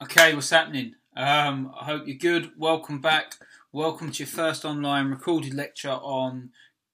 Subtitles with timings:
[0.00, 0.94] Okay, what's happening?
[1.16, 2.52] Um, I hope you're good.
[2.56, 3.34] Welcome back.
[3.72, 6.50] Welcome to your first online recorded lecture on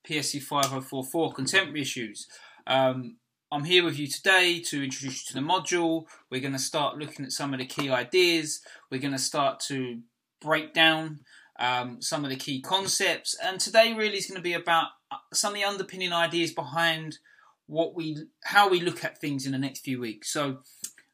[0.09, 2.27] PSE 5044 contemporary issues.
[2.67, 3.19] Um,
[3.53, 6.07] I'm here with you today to introduce you to the module.
[6.31, 8.63] We're going to start looking at some of the key ideas.
[8.91, 10.01] We're going to start to
[10.41, 11.21] break down
[11.59, 13.37] um, some of the key concepts.
[13.45, 17.19] And today really is going to be about uh, some of the underpinning ideas behind
[17.67, 20.33] what we, how we look at things in the next few weeks.
[20.33, 20.61] So,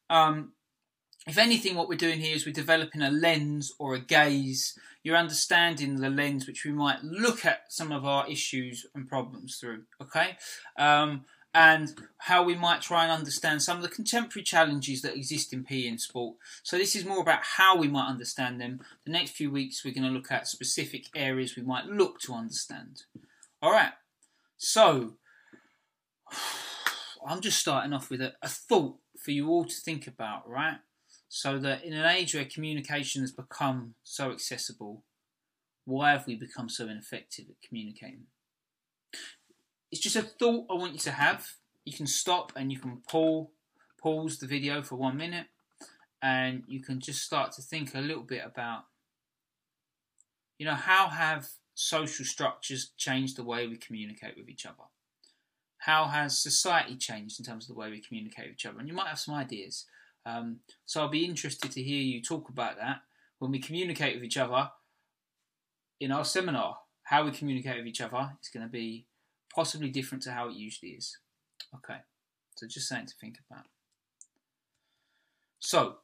[0.08, 0.52] um,
[1.26, 4.78] if anything, what we're doing here is we're developing a lens or a gaze.
[5.02, 9.56] You're understanding the lens which we might look at some of our issues and problems
[9.56, 10.36] through, okay?
[10.78, 15.52] Um, and how we might try and understand some of the contemporary challenges that exist
[15.52, 16.36] in PE and sport.
[16.62, 18.80] So this is more about how we might understand them.
[19.04, 22.34] The next few weeks we're going to look at specific areas we might look to
[22.34, 23.02] understand.
[23.60, 23.92] All right.
[24.56, 25.14] So
[27.26, 30.78] I'm just starting off with a, a thought for you all to think about, right?
[31.32, 35.04] So that in an age where communication has become so accessible,
[35.84, 38.24] why have we become so ineffective at communicating?
[39.92, 41.46] It's just a thought I want you to have.
[41.84, 43.52] You can stop and you can pull,
[44.02, 45.46] pause the video for one minute,
[46.20, 48.86] and you can just start to think a little bit about,
[50.58, 54.88] you know, how have social structures changed the way we communicate with each other?
[55.78, 58.80] How has society changed in terms of the way we communicate with each other?
[58.80, 59.86] And you might have some ideas.
[60.26, 62.98] Um, so I'll be interested to hear you talk about that
[63.38, 64.70] when we communicate with each other
[66.00, 66.78] in our seminar.
[67.04, 69.06] How we communicate with each other is going to be
[69.52, 71.18] possibly different to how it usually is.
[71.74, 71.98] Okay,
[72.56, 73.64] so just something to think about.
[75.58, 75.96] So,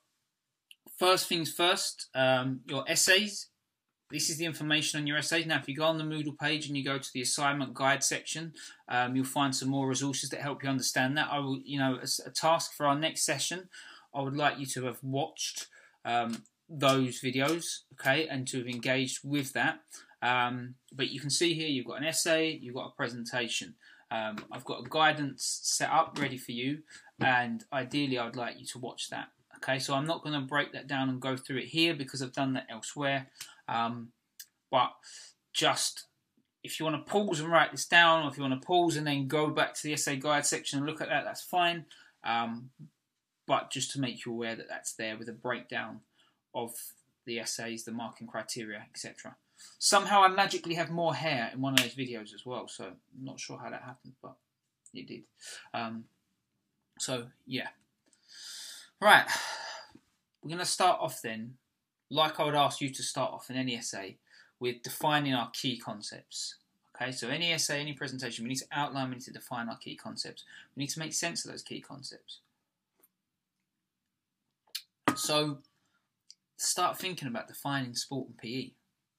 [0.99, 3.49] first things first, um, your essays.
[4.11, 5.47] This is the information on your essays.
[5.47, 8.05] Now, if you go on the Moodle page and you go to the assignment guide
[8.05, 8.53] section,
[8.89, 11.29] um, you'll find some more resources that help you understand that.
[11.31, 13.69] I will, you know, as a task for our next session,
[14.17, 15.67] I would like you to have watched
[16.05, 19.81] um, those videos, okay, and to have engaged with that.
[20.23, 23.75] Um, but you can see here you've got an essay, you've got a presentation.
[24.11, 26.79] Um, I've got a guidance set up ready for you,
[27.21, 29.29] and ideally, I'd like you to watch that.
[29.57, 32.23] Okay, so I'm not going to break that down and go through it here because
[32.23, 33.29] I've done that elsewhere.
[33.69, 34.09] Um,
[34.71, 34.93] but
[35.53, 36.07] just
[36.63, 38.97] if you want to pause and write this down, or if you want to pause
[38.97, 41.87] and then go back to the essay guide section and look at that, that's fine.
[42.25, 42.71] Um,
[43.47, 46.01] but just to make you aware that that's there with a breakdown
[46.55, 46.75] of
[47.25, 49.37] the essays, the marking criteria, etc.
[49.79, 53.25] Somehow I magically have more hair in one of those videos as well, so I'm
[53.25, 54.37] not sure how that happened, but
[54.95, 55.23] it did.
[55.73, 56.05] Um,
[56.99, 57.69] so, yeah.
[59.01, 59.27] Right,
[60.43, 61.55] we're going to start off then,
[62.11, 64.17] like I would ask you to start off in any essay,
[64.59, 66.57] with defining our key concepts.
[66.95, 69.77] Okay, so any essay, any presentation, we need to outline, we need to define our
[69.77, 70.45] key concepts.
[70.75, 72.39] We need to make sense of those key concepts.
[75.19, 75.59] So
[76.57, 78.71] start thinking about defining sport and PE.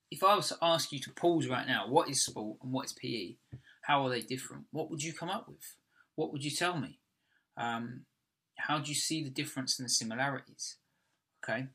[0.09, 2.85] If I was to ask you to pause right now, what is sport and what
[2.85, 3.35] is PE?
[3.81, 4.65] How are they different?
[4.71, 5.75] What would you come up with?
[6.15, 6.99] What would you tell me?
[7.57, 8.01] Um,
[8.57, 10.77] how do you see the difference and the similarities?
[11.43, 11.67] Okay.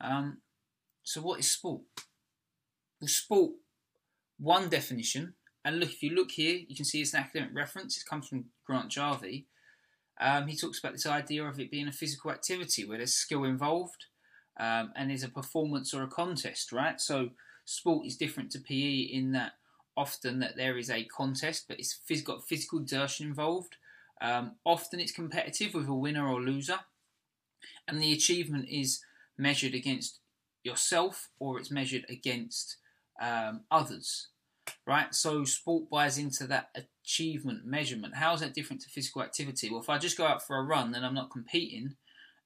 [0.00, 0.38] Um,
[1.02, 1.82] so what is sport?
[3.00, 3.52] Well, sport,
[4.38, 7.98] one definition, and look, if you look here, you can see it's an academic reference.
[7.98, 9.46] It comes from Grant Jarvie.
[10.20, 13.44] Um, he talks about this idea of it being a physical activity where there's skill
[13.44, 14.06] involved
[14.58, 17.00] um, and there's a performance or a contest, right?
[17.00, 17.30] So
[17.64, 19.52] sport is different to PE in that
[19.96, 23.76] often that there is a contest, but it's got physical exertion involved.
[24.20, 26.80] Um, often it's competitive with a winner or loser,
[27.88, 29.00] and the achievement is
[29.38, 30.18] measured against
[30.62, 32.76] yourself or it's measured against
[33.20, 34.28] um, others
[34.86, 35.14] right?
[35.14, 36.70] So sport buys into that
[37.10, 38.14] achievement measurement.
[38.14, 39.68] How is that different to physical activity?
[39.68, 41.96] Well, if I just go out for a run, then I'm not competing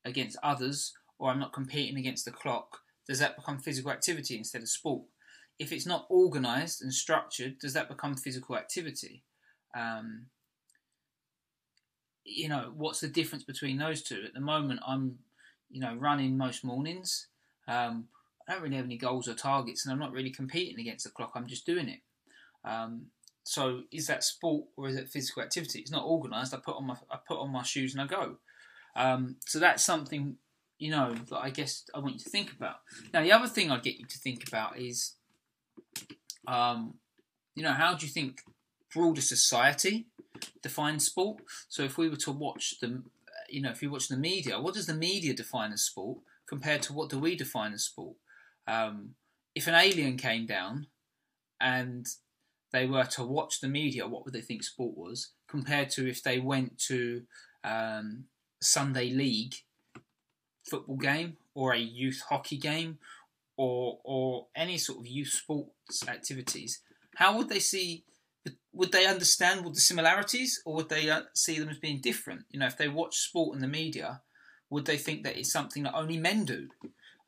[0.07, 2.79] against others or I'm not competing against the clock.
[3.07, 5.05] Does that become physical activity instead of sport?
[5.59, 9.23] If it's not organised and structured, does that become physical activity?
[9.77, 10.27] Um,
[12.25, 14.23] you know, what's the difference between those two?
[14.27, 15.19] At the moment, I'm,
[15.71, 17.27] you know, running most mornings.
[17.69, 18.09] Um,
[18.49, 21.11] I don't really have any goals or targets, and I'm not really competing against the
[21.11, 21.33] clock.
[21.35, 22.01] I'm just doing it.
[22.65, 23.07] Um,
[23.45, 25.79] so is that sport or is it physical activity?
[25.79, 26.55] It's not organised.
[26.55, 28.37] I put on my I put on my shoes and I go.
[28.97, 30.37] Um, so that's something
[30.79, 32.77] you know that I guess I want you to think about.
[33.13, 35.15] Now the other thing I'd get you to think about is,
[36.49, 36.95] um,
[37.55, 38.41] you know, how do you think
[38.93, 40.07] broader society
[40.63, 41.43] defines sport?
[41.69, 43.03] So if we were to watch the,
[43.51, 46.19] you know, if you watch the media, what does the media define as sport
[46.49, 48.17] compared to what do we define as sport?
[48.67, 49.17] Um,
[49.55, 50.87] if an alien came down
[51.61, 52.07] and
[52.75, 56.25] they were to watch the media, what would they think sport was, compared to if
[56.25, 57.23] they went to
[57.63, 58.25] um,
[58.61, 59.55] Sunday League
[60.69, 62.99] football game or a youth hockey game
[63.57, 66.81] or or any sort of youth sports activities,
[67.15, 68.05] how would they see?
[68.73, 72.43] Would they understand the similarities, or would they uh, see them as being different?
[72.51, 74.21] You know, if they watch sport in the media,
[74.69, 76.69] would they think that it's something that only men do?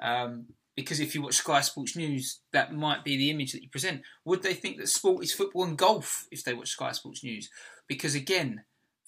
[0.00, 0.46] Um,
[0.76, 4.02] because if you watch Sky Sports News, that might be the image that you present.
[4.26, 7.48] Would they think that sport is football and golf if they watch Sky Sports News?
[7.88, 8.64] Because again,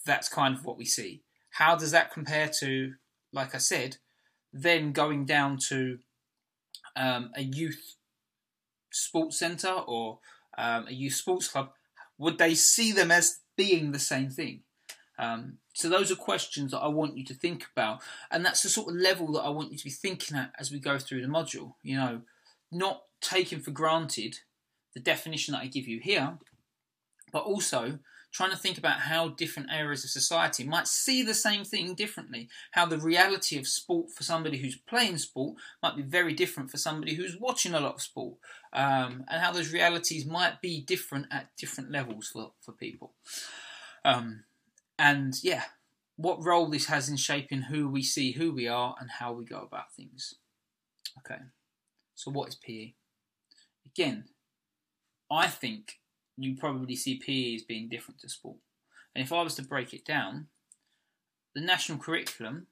[0.06, 1.22] that's kind of what we see.
[1.50, 2.94] How does that compare to,
[3.32, 3.98] like I said,
[4.52, 5.98] then going down to
[6.96, 7.96] um, a youth
[8.90, 10.20] sports centre or
[10.56, 11.70] um, a youth sports club?
[12.16, 14.62] Would they see them as being the same thing?
[15.18, 18.00] Um, so those are questions that I want you to think about,
[18.32, 20.72] and that's the sort of level that I want you to be thinking at as
[20.72, 21.74] we go through the module.
[21.84, 22.22] You know,
[22.72, 24.40] not taking for granted
[24.94, 26.36] the definition that I give you here,
[27.30, 28.00] but also
[28.32, 32.48] trying to think about how different areas of society might see the same thing differently.
[32.72, 36.76] How the reality of sport for somebody who's playing sport might be very different for
[36.76, 38.34] somebody who's watching a lot of sport,
[38.72, 43.12] um, and how those realities might be different at different levels for, for people.
[44.04, 44.42] Um,
[44.98, 45.64] and yeah,
[46.16, 49.44] what role this has in shaping who we see, who we are, and how we
[49.44, 50.34] go about things.
[51.18, 51.40] Okay,
[52.14, 52.94] so what is PE?
[53.86, 54.24] Again,
[55.30, 56.00] I think
[56.36, 58.58] you probably see PE as being different to sport.
[59.14, 60.46] And if I was to break it down,
[61.54, 62.66] the national curriculum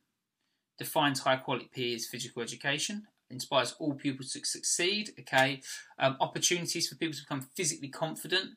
[0.78, 5.60] defines high quality PE as physical education, inspires all pupils to succeed, okay,
[5.98, 8.50] um, opportunities for people to become physically confident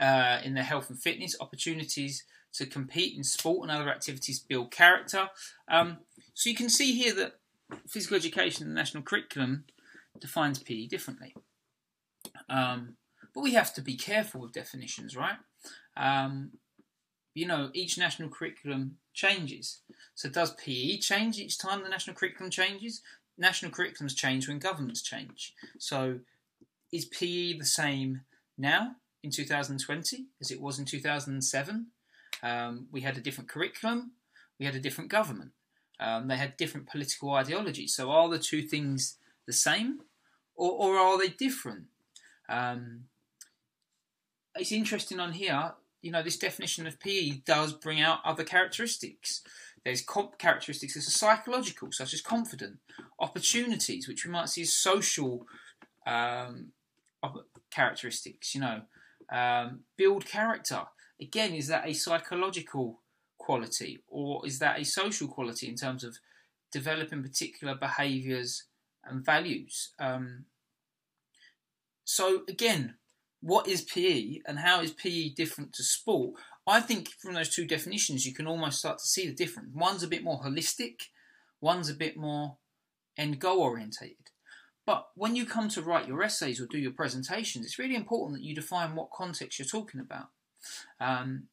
[0.00, 4.70] uh, in their health and fitness, opportunities to compete in sport and other activities, build
[4.70, 5.30] character.
[5.68, 5.98] Um,
[6.34, 7.38] so you can see here that
[7.86, 9.64] physical education in the national curriculum
[10.20, 11.34] defines PE differently.
[12.48, 12.96] Um,
[13.34, 15.36] but we have to be careful with definitions, right?
[15.96, 16.52] Um,
[17.34, 19.80] you know, each national curriculum changes.
[20.14, 23.00] So does PE change each time the national curriculum changes?
[23.38, 25.54] National curriculums change when governments change.
[25.78, 26.20] So
[26.92, 28.22] is PE the same
[28.58, 31.86] now in 2020 as it was in 2007?
[32.42, 34.12] Um, we had a different curriculum,
[34.58, 35.52] we had a different government.
[36.00, 37.94] Um, they had different political ideologies.
[37.94, 40.00] So are the two things the same,
[40.56, 41.84] or, or are they different?
[42.48, 43.04] Um,
[44.56, 45.72] it's interesting on here.
[46.00, 49.42] You know, this definition of PE does bring out other characteristics.
[49.84, 52.78] There's comp- characteristics that are psychological, such as confident,
[53.18, 55.46] opportunities, which we might see as social
[56.06, 56.72] um,
[57.70, 58.54] characteristics.
[58.54, 58.80] You know,
[59.32, 60.82] um, build character
[61.22, 63.00] again, is that a psychological
[63.38, 66.18] quality or is that a social quality in terms of
[66.70, 68.64] developing particular behaviours
[69.04, 69.92] and values?
[69.98, 70.44] Um,
[72.04, 72.96] so, again,
[73.40, 76.34] what is PE and how is PE different to sport?
[76.66, 79.70] I think from those two definitions, you can almost start to see the difference.
[79.74, 81.08] One's a bit more holistic,
[81.60, 82.58] one's a bit more
[83.16, 84.30] end goal orientated.
[84.84, 88.38] But when you come to write your essays or do your presentations, it's really important
[88.38, 90.28] that you define what context you're talking about.
[91.00, 91.44] Um,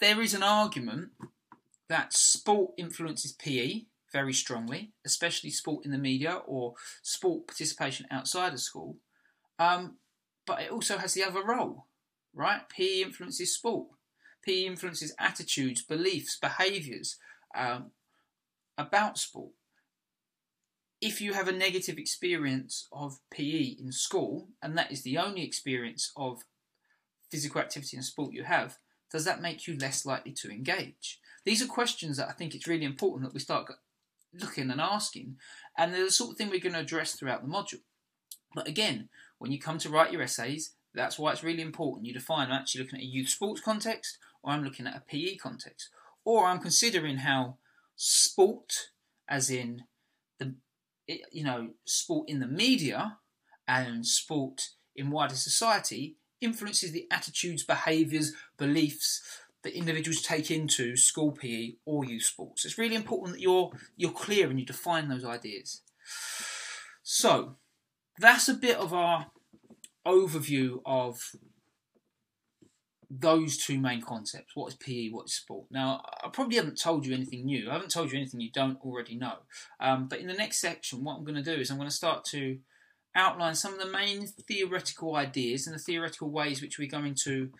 [0.00, 1.10] there is an argument
[1.88, 3.82] that sport influences PE
[4.12, 8.96] very strongly, especially sport in the media or sport participation outside of school.
[9.58, 9.96] Um,
[10.46, 11.86] but it also has the other role,
[12.34, 12.68] right?
[12.68, 13.88] PE influences sport.
[14.44, 17.16] PE influences attitudes, beliefs, behaviours
[17.56, 17.92] um,
[18.76, 19.52] about sport.
[21.00, 25.44] If you have a negative experience of PE in school, and that is the only
[25.44, 26.42] experience of
[27.32, 28.76] physical activity and sport you have,
[29.10, 31.18] does that make you less likely to engage?
[31.46, 33.72] These are questions that I think it's really important that we start
[34.38, 35.36] looking and asking,
[35.76, 37.80] and they're the sort of thing we're going to address throughout the module.
[38.54, 39.08] But again,
[39.38, 42.60] when you come to write your essays, that's why it's really important you define I'm
[42.60, 45.88] actually looking at a youth sports context or I'm looking at a PE context.
[46.24, 47.56] Or I'm considering how
[47.96, 48.90] sport,
[49.26, 49.84] as in
[50.38, 50.54] the
[51.06, 53.16] you know, sport in the media
[53.66, 59.22] and sport in wider society influences the attitudes, behaviours, beliefs
[59.62, 62.64] that individuals take into school PE or youth sports.
[62.64, 65.82] It's really important that you're you're clear and you define those ideas.
[67.02, 67.56] So
[68.18, 69.26] that's a bit of our
[70.06, 71.20] overview of
[73.10, 74.56] those two main concepts.
[74.56, 75.10] What is PE?
[75.10, 75.66] What is sport?
[75.70, 77.68] Now, I probably haven't told you anything new.
[77.68, 79.36] I haven't told you anything you don't already know.
[79.80, 81.94] Um, but in the next section, what I'm going to do is I'm going to
[81.94, 82.58] start to
[83.14, 87.50] outline some of the main theoretical ideas and the theoretical ways which we're going to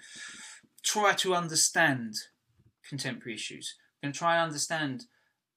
[0.82, 2.14] try to understand
[2.88, 3.74] contemporary issues.
[4.02, 5.04] We're going to try and understand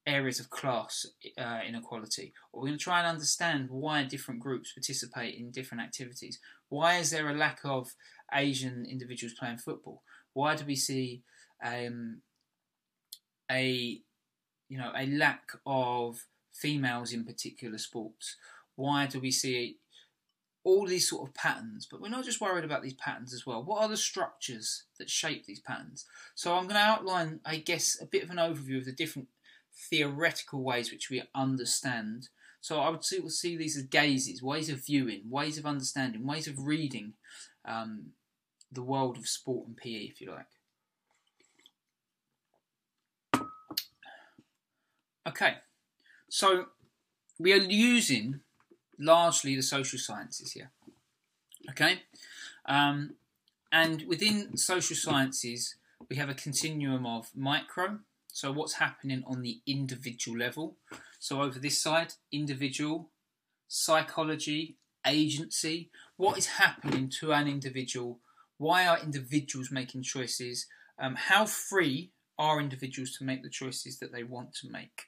[0.07, 1.05] areas of class
[1.37, 5.83] uh, inequality, or we're going to try and understand why different groups participate in different
[5.83, 6.39] activities.
[6.69, 7.93] Why is there a lack of
[8.33, 10.03] Asian individuals playing football?
[10.33, 11.23] Why do we see
[11.63, 12.21] um,
[13.51, 14.01] a
[14.69, 18.37] you know, a lack of females in particular sports?
[18.75, 19.77] Why do we see
[20.65, 21.87] all these sort of patterns?
[21.89, 23.63] But we're not just worried about these patterns as well.
[23.63, 26.05] What are the structures that shape these patterns?
[26.33, 29.29] So I'm going to outline, I guess, a bit of an overview of the different
[29.73, 32.29] theoretical ways which we understand.
[32.59, 36.25] So I would see, we'll see these as gazes, ways of viewing, ways of understanding,
[36.25, 37.13] ways of reading
[37.63, 38.07] um,
[38.71, 40.47] the world of sport and PE, if you like.
[45.27, 45.55] Okay,
[46.29, 46.65] so
[47.39, 48.41] we are using
[48.99, 50.71] largely the social sciences here.
[51.71, 52.03] Okay,
[52.65, 53.15] um,
[53.71, 55.75] and within social sciences,
[56.09, 60.75] we have a continuum of micro, so what's happening on the individual level.
[61.19, 63.09] So over this side, individual,
[63.67, 64.75] psychology,
[65.05, 68.19] agency, what is happening to an individual?
[68.57, 70.67] Why are individuals making choices?
[70.99, 75.03] Um, how free are individuals to make the choices that they want to make?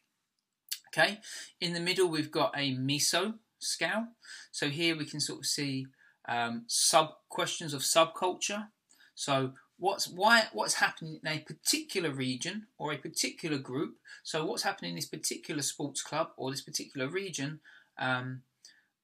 [0.88, 1.20] Okay,
[1.60, 4.08] in the middle we've got a meso scale.
[4.52, 5.88] So here we can sort of see
[6.28, 8.68] um, sub questions of subculture.
[9.16, 13.96] So what's why what's happening in a particular region or a particular group.
[14.24, 17.60] So what's happening in this particular sports club or this particular region,
[17.98, 18.42] um,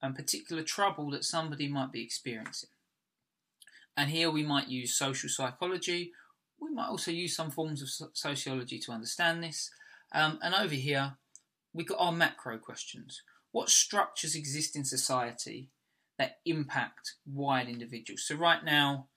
[0.01, 2.69] and particular trouble that somebody might be experiencing.
[3.95, 6.11] And here we might use social psychology.
[6.59, 9.71] We might also use some forms of sociology to understand this.
[10.11, 11.13] Um, and over here,
[11.73, 13.21] we've got our macro questions.
[13.53, 15.69] What structures exist in society
[16.17, 18.23] that impact wide individuals?
[18.25, 19.07] So right now,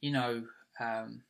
[0.00, 0.44] you know,
[0.80, 1.22] um,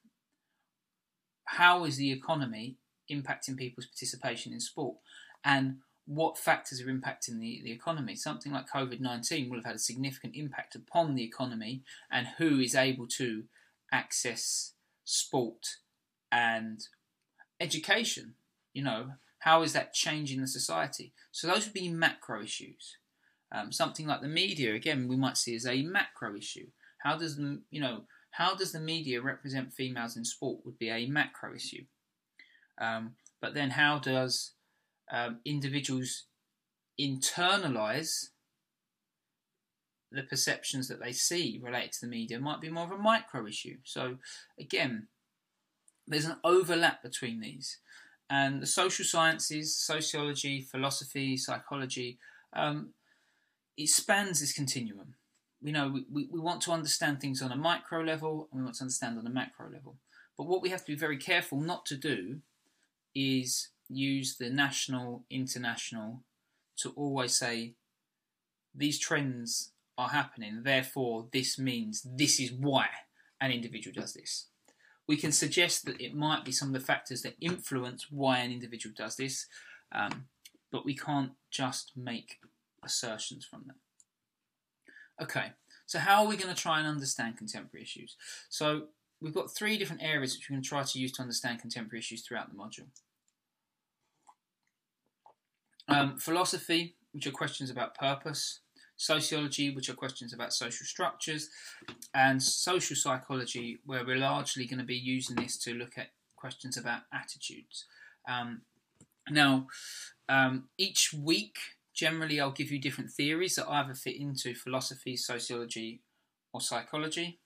[1.45, 2.77] how is the economy
[3.11, 4.97] impacting people's participation in sport?
[5.45, 8.15] And what factors are impacting the, the economy?
[8.15, 12.61] Something like COVID 19 will have had a significant impact upon the economy and who
[12.61, 13.43] is able to
[13.91, 15.79] access sport
[16.31, 16.87] and
[17.59, 18.35] education.
[18.73, 19.11] You know,
[19.43, 21.13] how is that changing the society?
[21.33, 22.97] So those would be macro issues.
[23.51, 26.69] Um, something like the media, again, we might see as a macro issue.
[26.99, 30.91] How does the, you know, how does the media represent females in sport would be
[30.91, 31.85] a macro issue.
[32.81, 34.53] Um, but then how does
[35.11, 36.27] um, individuals
[37.01, 38.29] internalize
[40.13, 43.45] the perceptions that they see related to the media might be more of a micro
[43.47, 43.79] issue.
[43.83, 44.19] So
[44.61, 45.09] again,
[46.07, 47.79] there's an overlap between these
[48.33, 52.19] and the social sciences, sociology, philosophy, psychology,
[52.55, 52.95] um,
[53.77, 55.15] it spans this continuum.
[55.63, 58.77] We know we, we want to understand things on a micro level and we want
[58.77, 59.97] to understand on a macro level.
[60.39, 62.39] But what we have to be very careful not to do
[63.15, 66.23] is use the national, international
[66.79, 67.75] to always say
[68.75, 72.87] these trends are happening, therefore, this means this is why
[73.43, 74.47] an individual does this
[75.09, 78.53] we can suggest that it might be some of the factors that influence why an
[78.53, 79.47] individual does this,
[79.93, 80.27] um,
[80.71, 82.39] but we can't just make
[82.85, 85.25] assertions from that.
[85.25, 85.53] Okay,
[85.87, 88.17] so how are we going to try and understand contemporary issues?
[88.49, 88.87] So
[89.21, 92.01] we've got three different areas which we're going to try to use to understand contemporary
[92.01, 92.89] issues throughout the module.
[95.89, 98.61] Um, philosophy, which are questions about purpose
[99.03, 101.51] sociology, which are questions about social structures,
[102.15, 106.77] and social psychology, where we're largely going to be using this to look at questions
[106.77, 107.87] about attitudes.
[108.29, 108.63] Um,
[109.29, 109.67] now,
[110.29, 111.57] um, each week,
[111.93, 116.01] generally, I'll give you different theories that either fit into philosophy, sociology,
[116.53, 117.39] or psychology.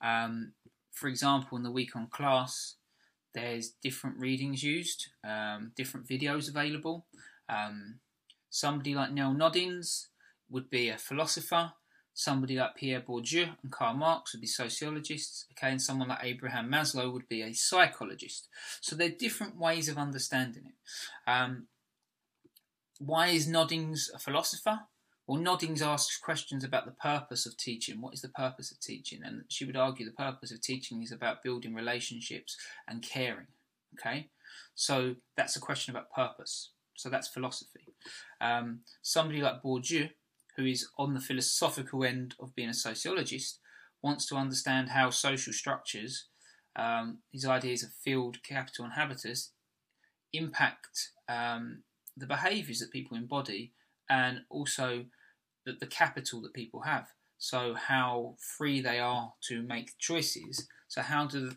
[0.00, 0.52] Um,
[0.92, 2.76] for example, in the week on class,
[3.34, 7.06] there's different readings used, um, different videos available.
[7.48, 8.00] Um,
[8.50, 10.08] somebody like Nel Noddings
[10.52, 11.72] would be a philosopher.
[12.14, 15.46] Somebody like Pierre Bourdieu and Karl Marx would be sociologists.
[15.52, 18.48] Okay, and someone like Abraham Maslow would be a psychologist.
[18.80, 21.30] So they're different ways of understanding it.
[21.30, 21.68] Um,
[22.98, 24.80] why is Noddings a philosopher?
[25.26, 28.00] Well, Noddings asks questions about the purpose of teaching.
[28.00, 29.20] What is the purpose of teaching?
[29.24, 32.56] And she would argue the purpose of teaching is about building relationships
[32.86, 33.46] and caring.
[33.94, 34.28] Okay,
[34.74, 36.70] so that's a question about purpose.
[36.94, 37.94] So that's philosophy.
[38.40, 40.10] Um, somebody like Bourdieu
[40.56, 43.58] who is on the philosophical end of being a sociologist,
[44.02, 46.26] wants to understand how social structures,
[46.76, 49.52] um, his ideas of field, capital, and habitus,
[50.32, 51.82] impact um,
[52.16, 53.72] the behaviours that people embody
[54.10, 55.04] and also
[55.64, 57.08] the, the capital that people have.
[57.38, 60.68] So, how free they are to make choices.
[60.88, 61.52] So, how do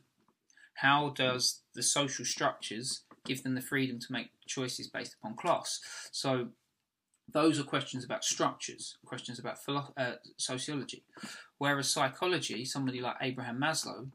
[0.75, 5.79] how does the social structures give them the freedom to make choices based upon class?
[6.11, 6.49] So,
[7.31, 11.03] those are questions about structures, questions about philo- uh, sociology.
[11.57, 14.11] Whereas psychology, somebody like Abraham Maslow,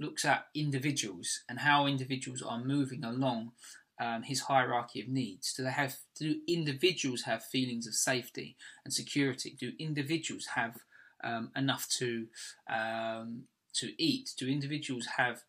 [0.00, 3.52] looks at individuals and how individuals are moving along
[4.00, 5.52] um, his hierarchy of needs?
[5.52, 5.96] Do they have?
[6.18, 9.56] Do individuals have feelings of safety and security?
[9.58, 10.78] Do individuals have
[11.22, 12.26] um, enough to
[12.68, 13.44] um,
[13.74, 14.30] to eat?
[14.36, 15.42] Do individuals have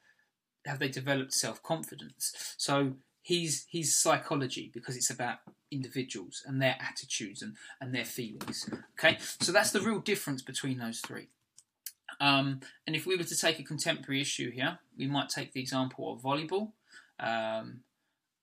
[0.66, 2.56] have they developed self confidence?
[2.58, 5.40] So he's he's psychology because it's about
[5.76, 8.70] individuals and their attitudes and, and their feelings.
[8.98, 11.28] Okay, so that's the real difference between those three.
[12.20, 15.60] Um, and if we were to take a contemporary issue here, we might take the
[15.60, 16.72] example of volleyball,
[17.20, 17.82] um,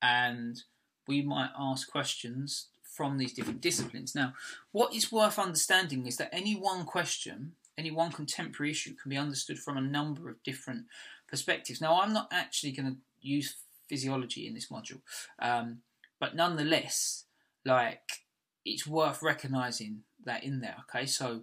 [0.01, 0.63] and
[1.09, 4.15] we might ask questions from these different disciplines.
[4.15, 4.35] Now,
[4.73, 9.17] what is worth understanding is that any one question, any one contemporary issue, can be
[9.17, 10.85] understood from a number of different
[11.29, 11.81] perspectives.
[11.81, 13.57] Now, I'm not actually going to use
[13.89, 15.01] physiology in this module,
[15.39, 15.79] um,
[16.23, 17.25] but nonetheless,
[17.65, 18.21] like
[18.65, 20.77] it's worth recognizing that in there.
[20.89, 21.41] Okay, so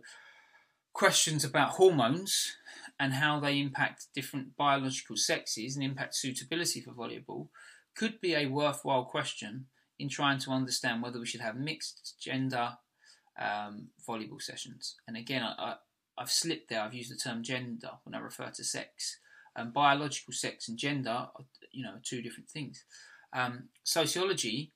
[0.93, 2.55] questions about hormones
[2.97, 7.49] and how they impact different biological sexes and impact suitability for volleyball
[7.93, 9.65] could be a worthwhile question
[9.99, 12.77] in trying to understand whether we should have mixed gender
[13.37, 14.95] um, volleyball sessions.
[15.09, 15.75] And again, I,
[16.17, 16.79] have slipped there.
[16.79, 19.19] I've used the term gender when I refer to sex.
[19.57, 21.31] Um, biological sex and gender, are,
[21.73, 22.85] you know, two different things.
[23.33, 24.73] Um, sociology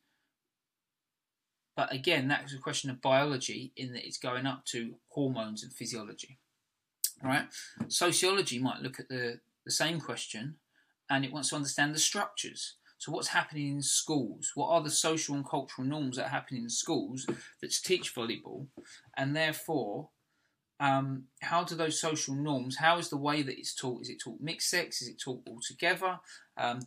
[1.75, 5.63] but again, that is a question of biology in that it's going up to hormones
[5.63, 6.37] and physiology.
[7.23, 7.45] Right?
[7.87, 10.55] Sociology might look at the, the same question
[11.09, 12.75] and it wants to understand the structures.
[12.97, 14.51] So, what's happening in schools?
[14.55, 17.25] What are the social and cultural norms that happen in schools
[17.61, 18.67] that teach volleyball?
[19.17, 20.09] And therefore,
[20.79, 24.03] um, how do those social norms, how is the way that it's taught?
[24.03, 25.01] Is it taught mixed sex?
[25.01, 26.19] Is it taught all together?
[26.55, 26.79] Um,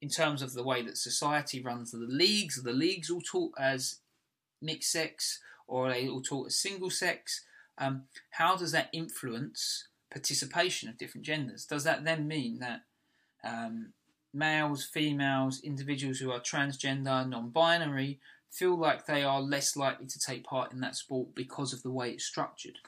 [0.00, 3.52] in terms of the way that society runs the leagues, are the leagues all taught
[3.58, 3.96] as
[4.62, 7.44] mixed sex or are they all taught as single sex?
[7.78, 11.64] Um, how does that influence participation of different genders?
[11.64, 12.82] Does that then mean that
[13.44, 13.92] um,
[14.34, 20.18] males, females, individuals who are transgender, non binary feel like they are less likely to
[20.18, 22.78] take part in that sport because of the way it's structured?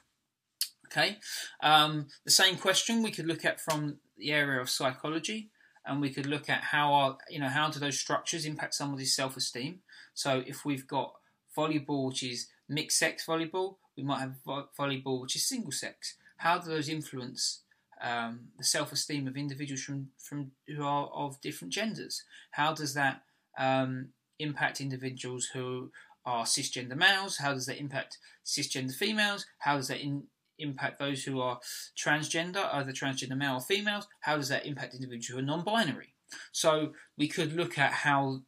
[0.86, 1.18] Okay,
[1.62, 5.48] um, the same question we could look at from the area of psychology,
[5.84, 9.14] and we could look at how are you know how do those structures impact somebody's
[9.14, 9.80] self-esteem.
[10.14, 11.14] So if we've got
[11.56, 13.76] volleyball, which is mixed sex volleyball.
[13.96, 16.16] We might have vo- volleyball, which is single sex.
[16.38, 17.60] How do those influence
[18.00, 22.24] um, the self-esteem of individuals from, from who are of different genders?
[22.52, 23.22] How does that
[23.58, 25.90] um, impact individuals who
[26.24, 27.38] are cisgender males?
[27.38, 29.46] How does that impact cisgender females?
[29.58, 30.24] How does that in,
[30.62, 31.60] impact those who are
[31.96, 34.06] transgender, either transgender male or females?
[34.20, 36.14] How does that impact individuals who are non-binary?
[36.52, 38.42] So we could look at how,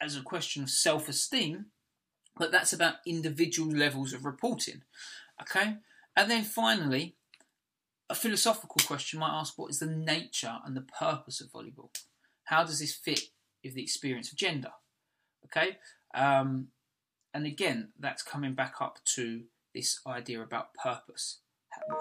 [0.00, 1.66] as a question of self-esteem,
[2.36, 4.82] but that's about individual levels of reporting.
[5.42, 5.76] Okay?
[6.16, 7.16] And then finally,
[8.08, 11.90] a philosophical question might ask what is the nature and the purpose of volleyball?
[12.44, 13.20] How does this fit
[13.62, 14.72] with the experience of gender?
[15.44, 15.78] Okay?
[16.14, 16.68] Um,
[17.32, 19.42] and again, that's coming back up to
[19.74, 21.40] this idea about purpose.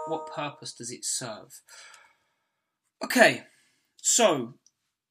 [0.07, 1.61] What purpose does it serve?
[3.03, 3.43] Okay,
[3.97, 4.55] so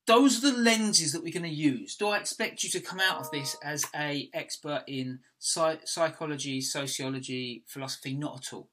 [0.06, 1.96] those are the lenses that we're going to use.
[1.96, 7.64] Do I expect you to come out of this as a expert in psychology, sociology,
[7.66, 8.14] philosophy?
[8.14, 8.70] Not at all.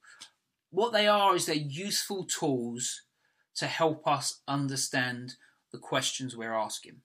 [0.71, 3.03] What they are is they're useful tools
[3.55, 5.35] to help us understand
[5.71, 7.01] the questions we're asking.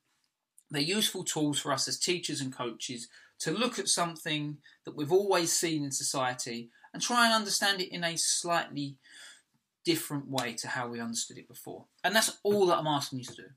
[0.71, 3.09] They're useful tools for us as teachers and coaches
[3.41, 7.93] to look at something that we've always seen in society and try and understand it
[7.93, 8.97] in a slightly
[9.85, 11.87] different way to how we understood it before.
[12.05, 13.49] And that's all that I'm asking you to do.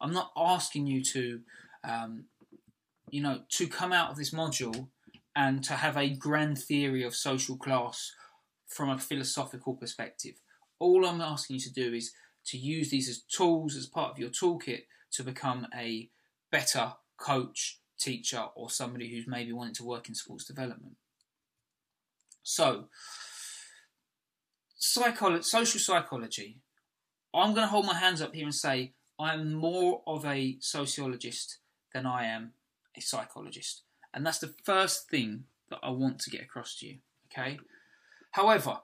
[0.00, 1.40] I'm not asking you to,
[1.84, 2.24] um,
[3.10, 4.88] you know, to come out of this module
[5.34, 8.12] and to have a grand theory of social class
[8.66, 10.34] from a philosophical perspective.
[10.78, 12.12] All I'm asking you to do is
[12.46, 16.10] to use these as tools as part of your toolkit to become a
[16.50, 20.96] better coach, teacher, or somebody who's maybe wanting to work in sports development.
[22.42, 22.88] So,
[24.80, 26.58] psycholo- social psychology.
[27.34, 31.58] I'm going to hold my hands up here and say I'm more of a sociologist
[31.94, 32.52] than I am
[32.96, 33.82] a psychologist.
[34.12, 36.98] And that's the first thing that I want to get across to you.
[37.32, 37.58] Okay?
[38.32, 38.80] However,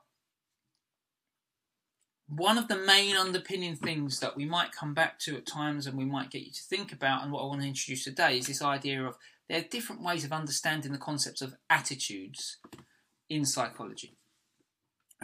[2.29, 5.97] one of the main underpinning things that we might come back to at times and
[5.97, 8.47] we might get you to think about, and what I want to introduce today, is
[8.47, 9.17] this idea of
[9.49, 12.59] there are different ways of understanding the concepts of attitudes
[13.31, 14.15] in psychology.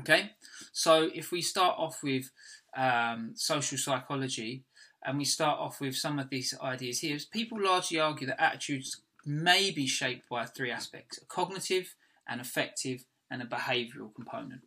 [0.01, 0.33] Okay,
[0.73, 2.31] so if we start off with
[2.77, 4.65] um, social psychology,
[5.05, 7.19] and we start off with some of these ideas here.
[7.31, 11.95] People largely argue that attitudes may be shaped by three aspects a cognitive,
[12.29, 14.63] an affective, and a behavioural component.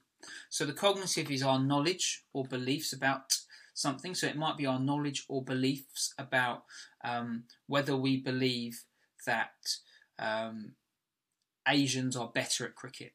[0.49, 3.37] So, the cognitive is our knowledge or beliefs about
[3.77, 4.15] something.
[4.15, 6.63] So it might be our knowledge or beliefs about
[7.03, 8.83] um, whether we believe
[9.25, 9.51] that
[10.17, 10.73] um,
[11.67, 13.13] Asians are better at cricket.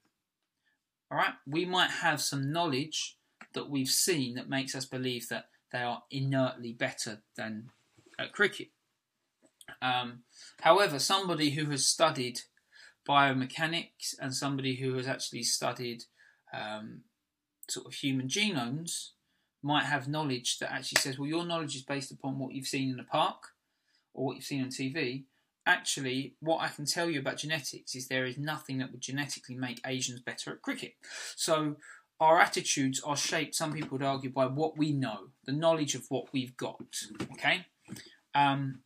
[1.10, 3.16] All right, we might have some knowledge
[3.54, 7.70] that we've seen that makes us believe that they are inertly better than
[8.18, 8.68] at cricket.
[9.80, 10.20] Um,
[10.60, 12.40] however, somebody who has studied
[13.06, 16.04] biomechanics and somebody who has actually studied
[16.52, 17.02] um,
[17.68, 19.10] sort of human genomes
[19.62, 22.90] might have knowledge that actually says, well, your knowledge is based upon what you've seen
[22.90, 23.48] in the park
[24.12, 25.24] or what you've seen on TV.
[25.64, 29.54] Actually, what I can tell you about genetics is there is nothing that would genetically
[29.54, 30.94] make Asians better at cricket.
[31.36, 31.76] So
[32.18, 36.06] our attitudes are shaped, some people would argue, by what we know, the knowledge of
[36.08, 36.84] what we've got.
[37.32, 37.66] Okay?
[38.34, 38.80] Um,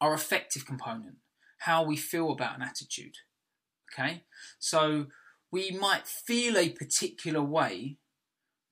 [0.00, 1.16] our affective component,
[1.58, 3.16] how we feel about an attitude.
[3.92, 4.22] Okay?
[4.60, 5.06] So
[5.50, 7.98] we might feel a particular way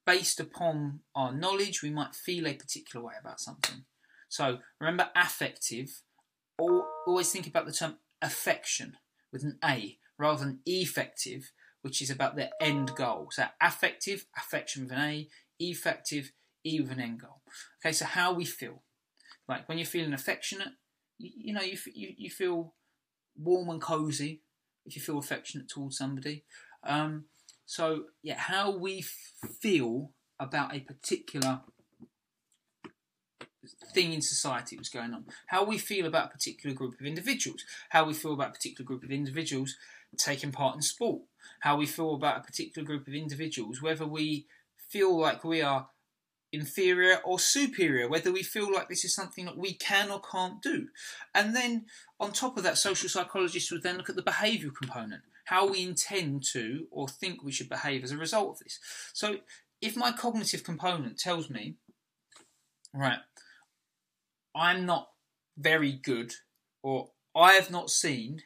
[0.04, 3.84] based upon our knowledge, we might feel a particular way about something.
[4.28, 6.02] So remember, affective,
[6.58, 8.96] always think about the term affection
[9.32, 13.28] with an A rather than effective, which is about the end goal.
[13.32, 16.32] So affective, affection with an A, effective,
[16.64, 17.42] E with an end goal.
[17.80, 18.82] Okay, so how we feel.
[19.48, 20.74] Like when you're feeling affectionate,
[21.18, 22.74] you, you know, you, you, you feel
[23.36, 24.42] warm and cozy
[24.86, 26.44] if you feel affectionate towards somebody.
[26.84, 27.24] Um,
[27.64, 29.02] so, yeah, how we
[29.60, 31.60] feel about a particular
[33.92, 37.64] thing in society that's going on, how we feel about a particular group of individuals,
[37.88, 39.76] how we feel about a particular group of individuals
[40.16, 41.22] taking part in sport,
[41.60, 44.46] how we feel about a particular group of individuals, whether we
[44.88, 45.88] feel like we are
[46.56, 50.62] inferior or superior, whether we feel like this is something that we can or can't
[50.62, 50.88] do.
[51.34, 51.86] And then
[52.18, 55.82] on top of that, social psychologists would then look at the behavioural component, how we
[55.82, 58.80] intend to or think we should behave as a result of this.
[59.12, 59.36] So
[59.80, 61.74] if my cognitive component tells me,
[62.94, 63.20] right,
[64.54, 65.10] I'm not
[65.58, 66.32] very good
[66.82, 68.42] or I have not seen,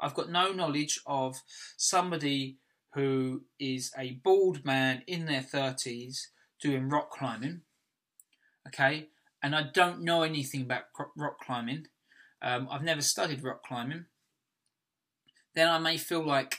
[0.00, 1.42] I've got no knowledge of
[1.76, 2.56] somebody
[2.94, 6.28] who is a bald man in their 30s
[6.62, 7.60] doing rock climbing.
[8.68, 9.08] Okay,
[9.42, 10.84] and I don't know anything about
[11.16, 11.88] rock climbing.
[12.40, 14.06] Um, I've never studied rock climbing.
[15.54, 16.58] Then I may feel like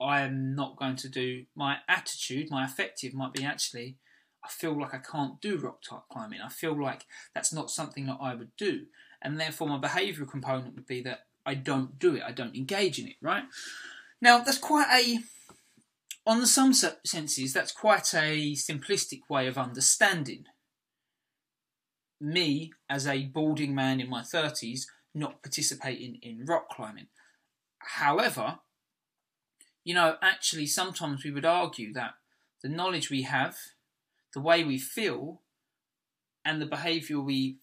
[0.00, 3.96] I am not going to do my attitude, my affective might be actually.
[4.44, 6.40] I feel like I can't do rock type climbing.
[6.44, 8.86] I feel like that's not something that I would do,
[9.22, 12.24] and therefore my behavioural component would be that I don't do it.
[12.26, 13.16] I don't engage in it.
[13.22, 13.44] Right
[14.20, 15.20] now, that's quite a
[16.26, 20.44] on some senses, that's quite a simplistic way of understanding
[22.20, 24.82] me as a balding man in my 30s
[25.14, 27.08] not participating in rock climbing.
[27.78, 28.60] However,
[29.84, 32.14] you know, actually, sometimes we would argue that
[32.62, 33.56] the knowledge we have,
[34.32, 35.42] the way we feel,
[36.44, 37.58] and the behaviour we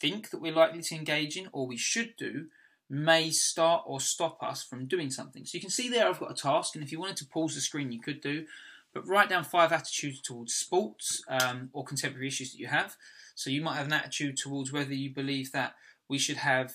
[0.00, 2.46] think that we're likely to engage in or we should do
[2.92, 5.46] may start or stop us from doing something.
[5.46, 7.54] So you can see there I've got a task, and if you wanted to pause
[7.54, 8.44] the screen, you could do.
[8.92, 12.96] But write down five attitudes towards sports um, or contemporary issues that you have.
[13.34, 15.74] So you might have an attitude towards whether you believe that
[16.06, 16.74] we should have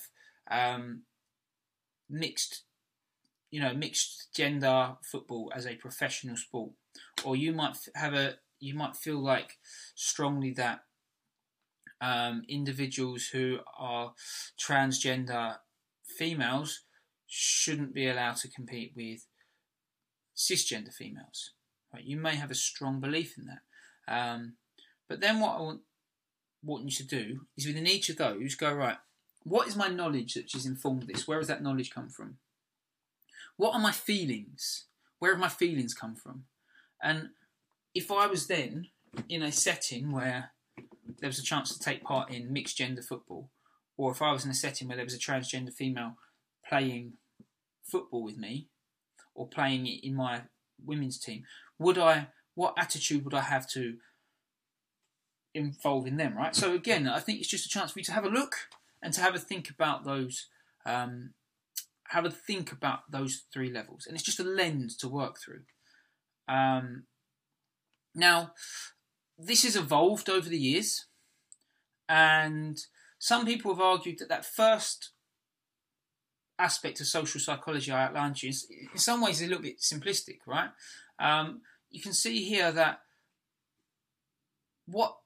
[0.50, 1.02] um,
[2.10, 2.64] mixed,
[3.52, 6.72] you know, mixed gender football as a professional sport,
[7.24, 9.56] or you might have a you might feel like
[9.94, 10.80] strongly that
[12.00, 14.14] um, individuals who are
[14.60, 15.58] transgender
[16.18, 16.80] females
[17.26, 19.26] shouldn't be allowed to compete with
[20.36, 21.52] cisgender females.
[21.92, 22.04] Right?
[22.04, 24.12] You may have a strong belief in that.
[24.12, 24.54] Um,
[25.08, 25.80] but then what I want,
[26.62, 28.96] want you to do is within each of those go, right,
[29.44, 31.26] what is my knowledge that has informed this?
[31.26, 32.38] Where has that knowledge come from?
[33.56, 34.84] What are my feelings?
[35.18, 36.44] Where have my feelings come from?
[37.02, 37.30] And
[37.94, 38.88] if I was then
[39.28, 40.50] in a setting where
[41.20, 43.50] there was a chance to take part in mixed gender football,
[43.98, 46.14] or if I was in a setting where there was a transgender female
[46.66, 47.14] playing
[47.82, 48.68] football with me
[49.34, 50.42] or playing in my
[50.82, 51.42] women's team,
[51.78, 52.28] would I?
[52.54, 53.96] What attitude would I have to
[55.52, 56.36] involve in them?
[56.36, 56.54] Right.
[56.54, 58.54] So again, I think it's just a chance for you to have a look
[59.02, 60.46] and to have a think about those.
[60.86, 61.34] Um,
[62.08, 65.60] have a think about those three levels, and it's just a lens to work through.
[66.48, 67.02] Um,
[68.14, 68.52] now,
[69.36, 71.04] this has evolved over the years,
[72.08, 72.78] and
[73.18, 75.10] some people have argued that that first
[76.58, 79.80] aspect of social psychology I outlined to you is, in some ways, a little bit
[79.80, 80.70] simplistic, right?
[81.18, 83.00] Um, you can see here that
[84.86, 85.16] what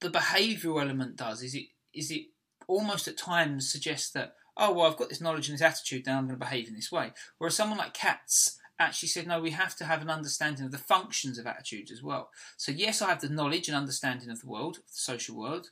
[0.00, 2.26] the behavioural element does is it is it
[2.66, 6.18] almost at times suggests that oh well I've got this knowledge and this attitude now
[6.18, 7.12] I'm going to behave in this way.
[7.38, 10.78] Whereas someone like Katz actually said, no, we have to have an understanding of the
[10.78, 12.30] functions of attitudes as well.
[12.56, 15.70] So, yes, I have the knowledge and understanding of the world, the social world,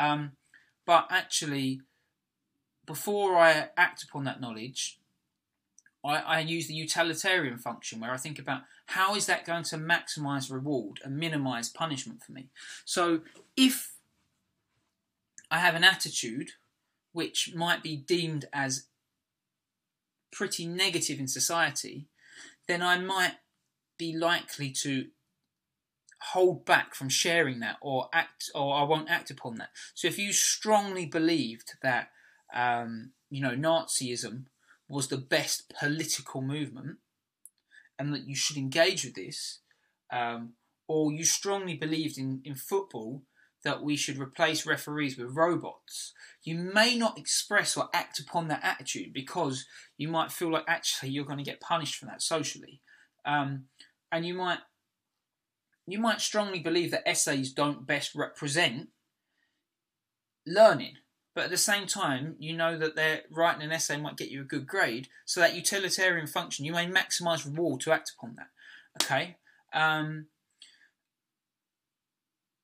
[0.00, 0.32] um,
[0.86, 1.82] but actually,
[2.86, 4.98] before I act upon that knowledge,
[6.02, 9.76] I, I, use the utilitarian function where I think about how is that going to
[9.76, 12.48] maximize reward and minimize punishment for me.
[12.86, 13.20] So,
[13.56, 13.92] if
[15.50, 16.52] I have an attitude
[17.12, 18.86] which might be deemed as
[20.32, 22.06] pretty negative in society,
[22.66, 23.34] then I might
[23.98, 25.08] be likely to
[26.22, 29.70] hold back from sharing that or act or I won't act upon that.
[29.94, 32.10] So if you strongly believed that
[32.54, 34.44] um, you know Nazism
[34.88, 36.98] was the best political movement
[37.98, 39.60] and that you should engage with this,
[40.12, 40.54] um,
[40.88, 43.22] or you strongly believed in, in football
[43.62, 48.64] that we should replace referees with robots, you may not express or act upon that
[48.64, 49.66] attitude because
[49.98, 52.80] you might feel like actually you're going to get punished for that socially.
[53.24, 53.64] Um,
[54.10, 54.58] and you might
[55.92, 58.88] you might strongly believe that essays don't best represent
[60.46, 60.94] learning.
[61.34, 64.40] But at the same time, you know that they're writing an essay might get you
[64.40, 65.08] a good grade.
[65.24, 68.48] So that utilitarian function, you may maximise reward to act upon that.
[69.02, 69.36] Okay.
[69.72, 70.26] Um,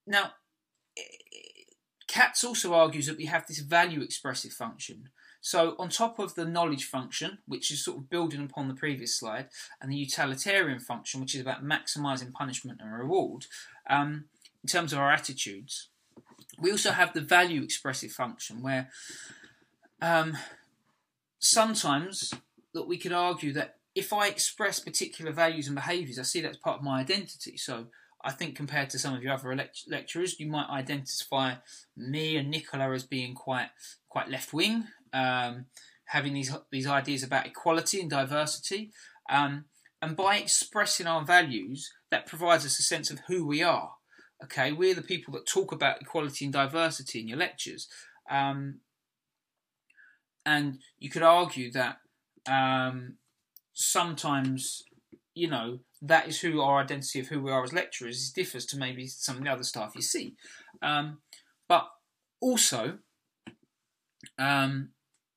[0.07, 0.33] now,
[2.09, 5.11] Katz also argues that we have this value expressive function.
[5.47, 9.17] So, on top of the knowledge function, which is sort of building upon the previous
[9.17, 9.47] slide,
[9.81, 13.47] and the utilitarian function, which is about maximizing punishment and reward,
[13.89, 14.25] um,
[14.65, 15.87] in terms of our attitudes,
[16.59, 18.91] we also have the value expressive function, where
[20.03, 20.37] um,
[21.39, 22.35] sometimes
[22.75, 26.57] that we could argue that if I express particular values and behaviours, I see that's
[26.57, 27.57] part of my identity.
[27.57, 27.87] So,
[28.25, 31.55] I think compared to some of your other lect- lecturers, you might identify
[31.97, 33.69] me and Nicola as being quite
[34.09, 35.67] quite left wing, um,
[36.07, 38.91] having these these ideas about equality and diversity,
[39.31, 39.65] um,
[40.01, 43.93] and by expressing our values, that provides us a sense of who we are.
[44.45, 47.89] Okay, we're the people that talk about equality and diversity in your lectures,
[48.31, 48.81] um,
[50.45, 51.99] and you could argue that
[52.47, 53.15] um,
[53.73, 54.85] sometimes,
[55.35, 58.79] you know, that is who our identity of who we are as lecturers differs to
[58.79, 60.35] maybe some of the other staff you see.
[60.83, 61.19] Um,
[61.69, 61.89] but
[62.41, 62.99] also,
[64.39, 64.91] um,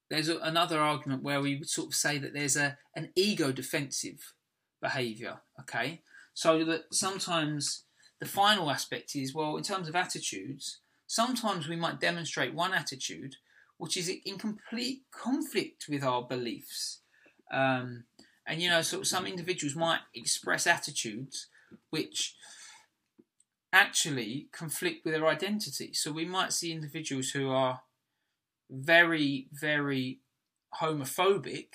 [0.09, 3.51] there's a, another argument where we would sort of say that there's a an ego
[3.51, 4.33] defensive
[4.81, 5.41] behaviour.
[5.59, 6.01] Okay,
[6.33, 7.83] so that sometimes
[8.19, 13.35] the final aspect is well, in terms of attitudes, sometimes we might demonstrate one attitude
[13.77, 16.99] which is in complete conflict with our beliefs.
[17.51, 18.03] Um,
[18.45, 21.47] and you know, sort of some individuals might express attitudes
[21.89, 22.35] which
[23.71, 25.93] actually conflict with their identity.
[25.93, 27.81] So we might see individuals who are
[28.69, 30.19] very, very
[30.81, 31.67] homophobic,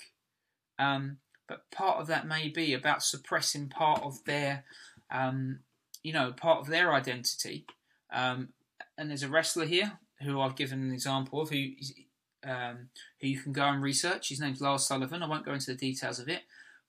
[0.79, 4.63] um, but part of that may be about suppressing part of their,
[5.11, 5.59] um,
[6.03, 7.65] you know, part of their identity.
[8.11, 8.49] Um,
[8.97, 11.67] and there's a wrestler here who I've given an example of who,
[12.43, 12.89] um,
[13.21, 14.29] who you can go and research.
[14.29, 15.21] His name's Lars Sullivan.
[15.21, 16.43] I won't go into the details of it,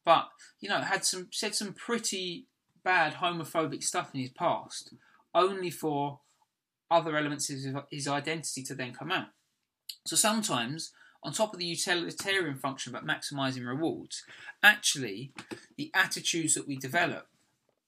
[0.04, 0.28] but
[0.60, 2.46] you know, had some said some pretty
[2.84, 4.94] bad homophobic stuff in his past,
[5.34, 6.20] only for
[6.90, 9.28] other elements of his identity to then come out.
[10.04, 14.22] So sometimes, on top of the utilitarian function about maximizing rewards,
[14.62, 15.32] actually
[15.76, 17.28] the attitudes that we develop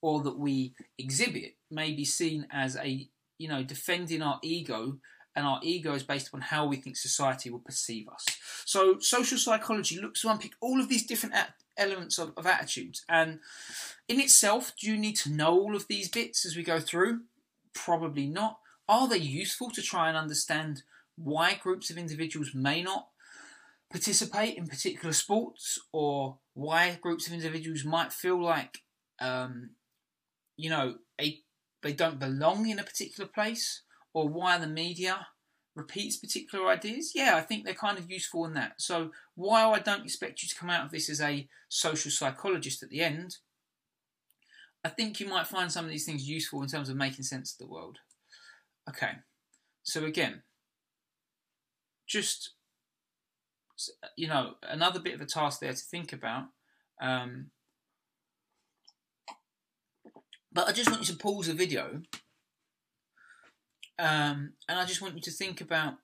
[0.01, 3.09] or that we exhibit may be seen as a
[3.39, 4.99] you know defending our ego
[5.39, 8.27] and our ego is based upon how we think society will perceive us.
[8.65, 11.37] So social psychology looks to unpick all of these different
[11.77, 13.05] elements of, of attitudes.
[13.09, 13.39] And
[14.09, 17.21] in itself, do you need to know all of these bits as we go through?
[17.73, 18.59] Probably not.
[18.89, 20.83] Are they useful to try and understand
[21.23, 23.09] why groups of individuals may not
[23.91, 28.79] participate in particular sports or why groups of individuals might feel like,
[29.21, 29.71] um,
[30.57, 31.39] you know, a,
[31.83, 35.27] they don't belong in a particular place or why the media
[35.75, 38.75] repeats particular ideas, yeah, I think they're kind of useful in that.
[38.79, 42.83] So while I don't expect you to come out of this as a social psychologist
[42.83, 43.37] at the end,
[44.85, 47.53] I think you might find some of these things useful in terms of making sense
[47.53, 47.99] of the world.
[48.89, 49.13] Okay,
[49.83, 50.43] so again,
[52.09, 52.51] just
[54.17, 56.47] you know, another bit of a task there to think about.
[57.01, 57.51] Um,
[60.53, 62.03] but I just want you to pause the video
[63.99, 65.95] um, and I just want you to think about,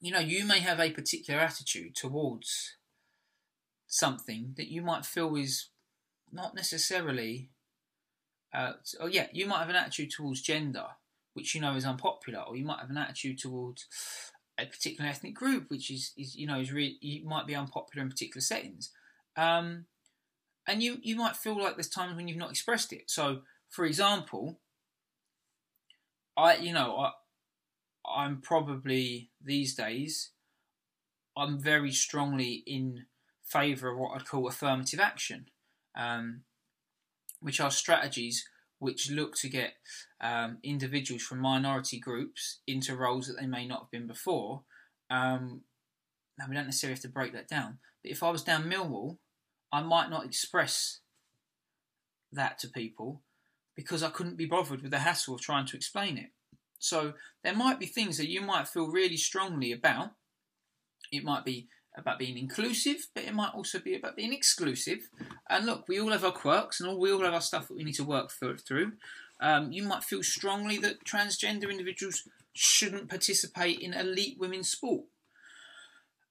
[0.00, 2.76] you know, you may have a particular attitude towards
[3.86, 5.68] something that you might feel is
[6.32, 7.50] not necessarily.
[8.52, 10.86] Uh, oh yeah, you might have an attitude towards gender,
[11.34, 13.86] which you know is unpopular, or you might have an attitude towards
[14.58, 18.02] a particular ethnic group, which is, is you know is really you might be unpopular
[18.02, 18.90] in particular settings.
[19.36, 19.86] Um,
[20.66, 23.10] and you you might feel like there's times when you've not expressed it.
[23.10, 24.58] So, for example,
[26.36, 27.12] I you know I
[28.08, 30.30] I'm probably these days
[31.36, 33.06] I'm very strongly in
[33.44, 35.46] favour of what I'd call affirmative action,
[35.94, 36.42] um,
[37.40, 39.74] which are strategies which look to get
[40.20, 44.62] um, individuals from minority groups into roles that they may not have been before.
[45.10, 45.62] Um,
[46.38, 49.18] now we don't necessarily have to break that down, but if I was down Millwall,
[49.72, 51.00] I might not express
[52.32, 53.22] that to people
[53.74, 56.30] because I couldn't be bothered with the hassle of trying to explain it.
[56.78, 60.12] So there might be things that you might feel really strongly about.
[61.10, 65.08] It might be about being inclusive, but it might also be about being exclusive.
[65.48, 67.76] And look, we all have our quirks and all we all have our stuff that
[67.76, 68.92] we need to work through.
[69.40, 75.04] Um, you might feel strongly that transgender individuals shouldn't participate in elite women's sport.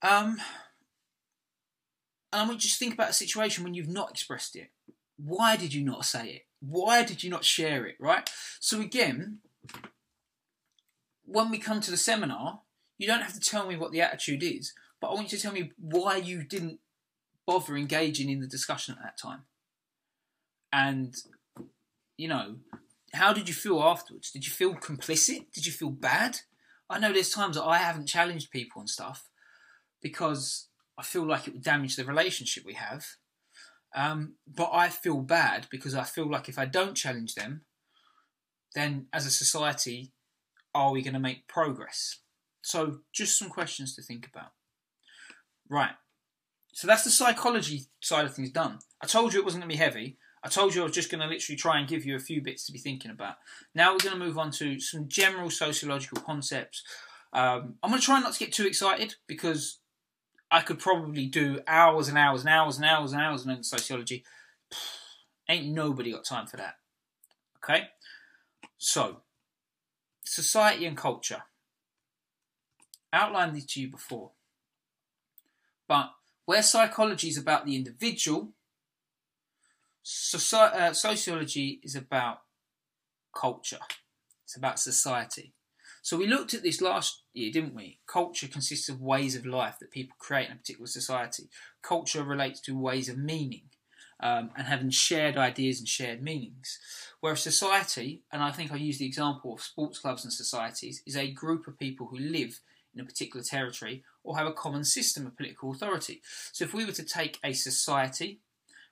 [0.02, 0.38] Um,
[2.32, 4.70] and I want you to just think about a situation when you've not expressed it.
[5.18, 6.42] Why did you not say it?
[6.60, 7.96] Why did you not share it?
[8.00, 8.30] Right?
[8.60, 9.40] So, again,
[11.26, 12.62] when we come to the seminar,
[12.98, 15.42] you don't have to tell me what the attitude is, but I want you to
[15.42, 16.80] tell me why you didn't
[17.46, 19.44] bother engaging in the discussion at that time.
[20.72, 21.16] And,
[22.18, 22.58] you know,
[23.14, 24.32] how did you feel afterwards?
[24.32, 25.52] Did you feel complicit?
[25.54, 26.40] Did you feel bad?
[26.90, 29.30] I know there's times that I haven't challenged people and stuff
[30.02, 33.06] because I feel like it would damage the relationship we have.
[33.96, 37.62] Um, but I feel bad because I feel like if I don't challenge them,
[38.74, 40.12] then as a society,
[40.74, 42.20] are we going to make progress?
[42.62, 44.52] So, just some questions to think about.
[45.70, 45.94] Right.
[46.74, 48.80] So, that's the psychology side of things done.
[49.02, 50.18] I told you it wasn't going to be heavy.
[50.44, 52.40] I told you I was just going to literally try and give you a few
[52.40, 53.38] bits to be thinking about.
[53.74, 56.84] Now, we're going to move on to some general sociological concepts.
[57.34, 59.80] Um, I'm going to try not to get too excited because
[60.52, 64.24] I could probably do hours and hours and hours and hours and hours on sociology.
[65.50, 66.76] Ain't nobody got time for that.
[67.58, 67.88] Okay?
[68.78, 69.22] So,
[70.24, 71.44] society and culture.
[73.12, 74.32] Outlined these to you before.
[75.88, 76.12] But
[76.46, 78.54] where psychology is about the individual,
[80.54, 82.42] uh, sociology is about
[83.36, 83.80] culture.
[84.44, 85.54] It's about society.
[86.02, 88.00] So we looked at this last year, didn't we?
[88.06, 91.50] Culture consists of ways of life that people create in a particular society.
[91.82, 93.64] Culture relates to ways of meaning
[94.20, 96.78] um, and having shared ideas and shared meanings.
[97.22, 101.18] Whereas society, and I think I use the example of sports clubs and societies, is
[101.18, 102.60] a group of people who live
[102.96, 106.22] in a particular territory or have a common system of political authority.
[106.54, 108.40] So if we were to take a society,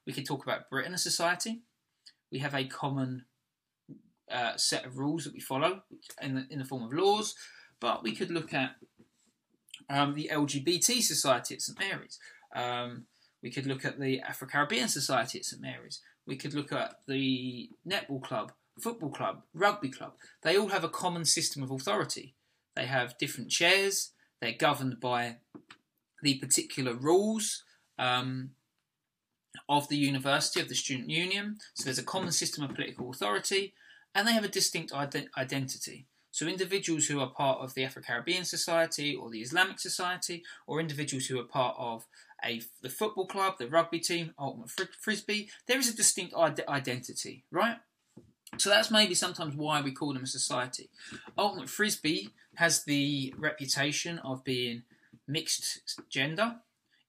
[0.06, 1.62] we could talk about Britain as society.
[2.32, 3.26] We have a common
[4.32, 5.84] uh, set of rules that we follow
[6.22, 7.36] in the, in the form of laws,
[7.80, 8.76] but we could look at
[9.90, 12.20] um, the LGBT Society at St Mary's.
[12.56, 13.06] Um,
[13.42, 16.02] we could look at the Afro Caribbean Society at St Mary's.
[16.26, 20.14] We could look at the netball club, football club, rugby club.
[20.42, 22.36] They all have a common system of authority.
[22.76, 24.12] They have different chairs.
[24.42, 25.38] They're governed by
[26.22, 27.64] the particular rules
[28.00, 28.52] um,
[29.70, 31.58] of the university, of the student union.
[31.76, 33.74] So there's a common system of political authority
[34.16, 36.08] and they have a distinct ident- identity.
[36.32, 40.80] So, individuals who are part of the Afro Caribbean Society or the Islamic Society, or
[40.80, 42.08] individuals who are part of
[42.44, 47.78] a, the football club, the rugby team, Ultimate Frisbee, there is a distinct identity, right?
[48.58, 50.90] So that's maybe sometimes why we call them a society.
[51.38, 54.84] Ultimate Frisbee has the reputation of being
[55.28, 56.56] mixed gender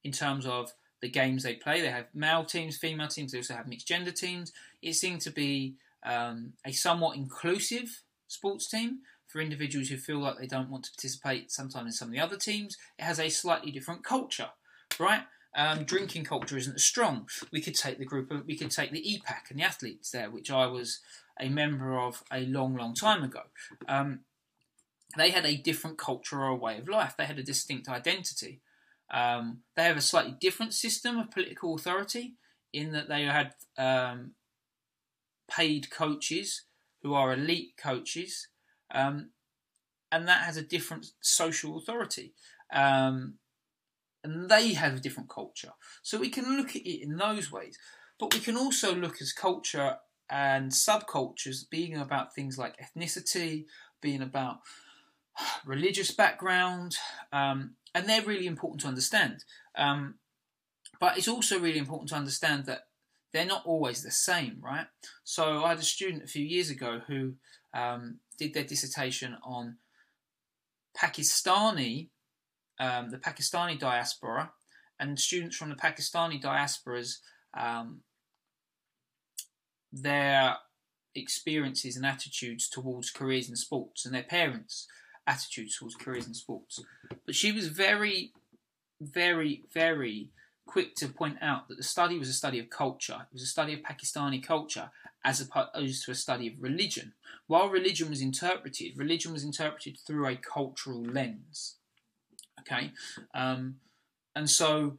[0.02, 1.80] in terms of the games they play.
[1.80, 4.52] They have male teams, female teams, they also have mixed gender teams.
[4.82, 10.38] It seemed to be um, a somewhat inclusive sports team for individuals who feel like
[10.38, 12.76] they don't want to participate sometimes in some of the other teams.
[12.98, 14.50] It has a slightly different culture,
[14.98, 15.22] right?
[15.56, 17.28] Um, drinking culture isn't as strong.
[17.52, 20.30] We could take the group of, we could take the EPAC and the athletes there,
[20.30, 21.00] which I was
[21.40, 23.42] a member of a long, long time ago.
[23.88, 24.20] Um,
[25.16, 27.14] they had a different culture or way of life.
[27.16, 28.60] They had a distinct identity.
[29.12, 32.34] Um, they have a slightly different system of political authority
[32.72, 34.32] in that they had um,
[35.48, 36.62] paid coaches
[37.02, 38.48] who are elite coaches,
[38.92, 39.30] um,
[40.10, 42.34] and that has a different social authority.
[42.72, 43.34] Um,
[44.24, 45.72] and they have a different culture.
[46.02, 47.78] So we can look at it in those ways.
[48.18, 49.96] But we can also look as culture
[50.30, 53.64] and subcultures being about things like ethnicity,
[54.00, 54.58] being about
[55.64, 56.96] religious background,
[57.32, 59.44] um, and they're really important to understand.
[59.76, 60.14] Um,
[61.00, 62.82] but it's also really important to understand that
[63.32, 64.86] they're not always the same, right?
[65.24, 67.34] So I had a student a few years ago who
[67.74, 69.78] um, did their dissertation on
[70.96, 72.10] Pakistani,
[72.78, 74.52] um, the Pakistani diaspora,
[75.00, 77.16] and students from the Pakistani diasporas
[77.58, 78.02] um,
[80.02, 80.56] their
[81.14, 84.86] experiences and attitudes towards careers in sports and their parents'
[85.26, 86.80] attitudes towards careers in sports.
[87.24, 88.32] But she was very,
[89.00, 90.30] very, very
[90.66, 93.18] quick to point out that the study was a study of culture.
[93.20, 94.90] It was a study of Pakistani culture
[95.24, 97.14] as opposed to a study of religion.
[97.46, 101.76] While religion was interpreted, religion was interpreted through a cultural lens.
[102.60, 102.92] Okay,
[103.34, 103.76] um,
[104.34, 104.98] and so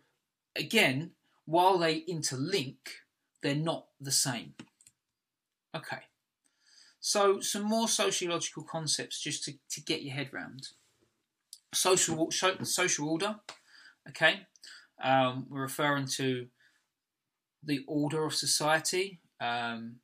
[0.56, 1.12] again,
[1.46, 2.78] while they interlink,
[3.42, 4.54] they're not the same.
[5.76, 6.04] Okay,
[7.02, 10.70] so some more sociological concepts just to, to get your head round.
[11.74, 13.36] Social social order.
[14.08, 14.48] Okay,
[15.04, 16.48] um, we're referring to
[17.62, 19.20] the order of society.
[19.42, 19.98] Um,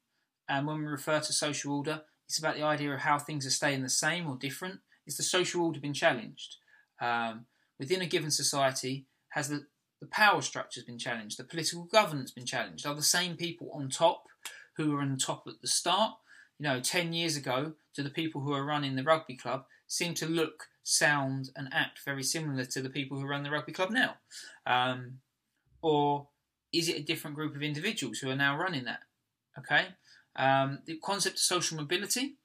[0.50, 3.52] and when we refer to social order, it's about the idea of how things are
[3.52, 4.80] staying the same or different.
[5.08, 6.58] Is the social order been challenged?
[7.00, 7.46] Um,
[7.80, 9.66] within a given society, has the,
[10.02, 11.38] the power structure been challenged?
[11.38, 12.86] The political governance been challenged?
[12.86, 14.26] Are the same people on top
[14.78, 16.16] who were on top at the start?
[16.60, 20.14] You know, 10 years ago, to the people who are running the rugby club seem
[20.16, 23.92] to look sound and act very similar to the people who run the rugby club
[23.92, 24.16] now?
[24.66, 25.20] Um,
[25.82, 26.28] or
[26.72, 29.02] is it a different group of individuals who are now running that?
[29.58, 29.88] Okay.
[30.36, 32.36] Um, the concept of social mobility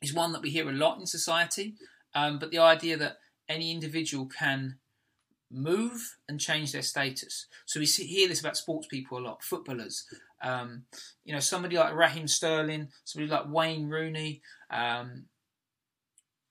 [0.00, 1.74] is one that we hear a lot in society,
[2.14, 3.18] um, but the idea that
[3.48, 4.78] any individual can
[5.50, 7.46] move and change their status.
[7.66, 10.04] So we see, hear this about sports people a lot, footballers.
[10.44, 10.84] Um,
[11.24, 15.24] you know, somebody like Raheem Sterling, somebody like Wayne Rooney, um,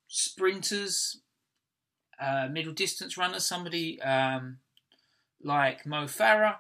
[0.08, 1.22] sprinters,
[2.20, 4.58] uh, middle distance runners, somebody um,
[5.44, 6.58] like Mo Farah,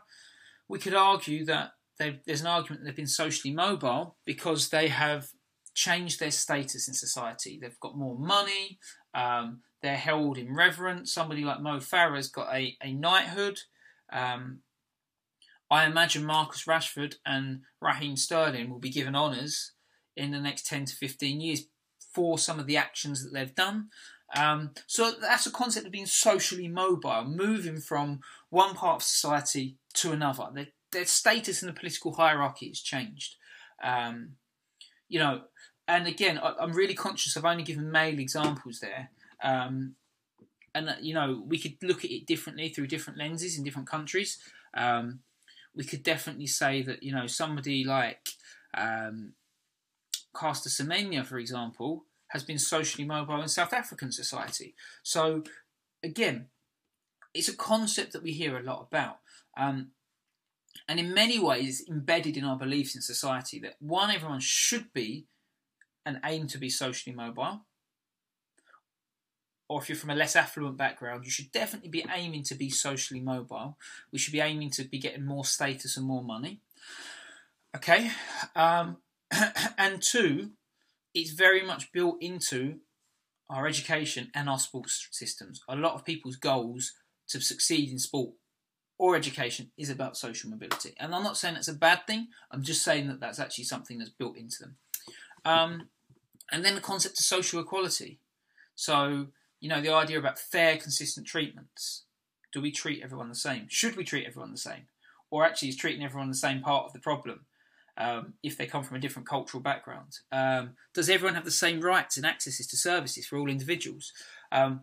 [0.67, 5.29] we could argue that there's an argument that they've been socially mobile because they have
[5.73, 7.59] changed their status in society.
[7.61, 8.79] They've got more money,
[9.13, 11.13] um, they're held in reverence.
[11.13, 13.59] Somebody like Mo Farah's got a, a knighthood.
[14.11, 14.59] Um,
[15.69, 19.71] I imagine Marcus Rashford and Raheem Sterling will be given honours
[20.15, 21.65] in the next 10 to 15 years
[22.13, 23.89] for some of the actions that they've done.
[24.35, 29.77] Um, so that's a concept of being socially mobile, moving from one part of society
[29.95, 30.47] to another.
[30.53, 33.35] Their, their status in the political hierarchy has changed.
[33.83, 34.33] Um,
[35.07, 35.41] you know,
[35.87, 37.35] and again, I, am really conscious.
[37.35, 39.09] I've only given male examples there,
[39.43, 39.95] um,
[40.73, 44.39] and you know, we could look at it differently through different lenses in different countries.
[44.73, 45.19] Um,
[45.75, 48.29] we could definitely say that you know somebody like
[48.75, 49.33] um,
[50.35, 54.75] Caster Semenya, for example, has been socially mobile in South African society.
[55.03, 55.43] So,
[56.03, 56.47] again,
[57.33, 59.19] it's a concept that we hear a lot about.
[59.55, 59.91] Um,
[60.87, 65.27] and in many ways, embedded in our beliefs in society that one, everyone should be
[66.05, 67.61] and aim to be socially mobile.
[69.73, 72.69] Or if you're from a less affluent background, you should definitely be aiming to be
[72.69, 73.75] socially mobile.
[74.11, 76.61] We should be aiming to be getting more status and more money.
[77.75, 78.11] Okay.
[78.55, 78.97] Um,
[79.79, 80.51] and two,
[81.15, 82.81] it's very much built into
[83.49, 85.63] our education and our sports systems.
[85.67, 86.93] A lot of people's goals
[87.29, 88.33] to succeed in sport
[88.99, 90.93] or education is about social mobility.
[90.99, 93.97] And I'm not saying it's a bad thing, I'm just saying that that's actually something
[93.97, 94.75] that's built into them.
[95.43, 95.89] Um,
[96.51, 98.19] and then the concept of social equality.
[98.75, 99.29] So,
[99.63, 102.03] you know, the idea about fair, consistent treatments.
[102.51, 103.65] Do we treat everyone the same?
[103.69, 104.87] Should we treat everyone the same?
[105.31, 107.45] Or actually, is treating everyone the same part of the problem?
[107.97, 110.19] um, if they come from a different cultural background?
[110.31, 114.11] Um, does everyone have the same rights and accesses to services for all individuals?
[114.51, 114.81] Um,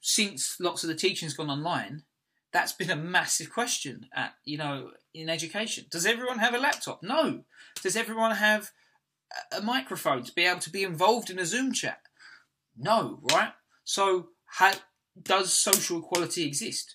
[0.00, 2.02] since lots of the teaching's gone online,
[2.52, 5.86] that's been a massive question at you know in education.
[5.90, 7.02] Does everyone have a laptop?
[7.02, 7.44] No.
[7.82, 8.70] Does everyone have
[9.56, 12.02] a microphone to be able to be involved in a Zoom chat?
[12.76, 13.52] No, right?
[13.84, 14.72] So, how,
[15.20, 16.94] does social equality exist?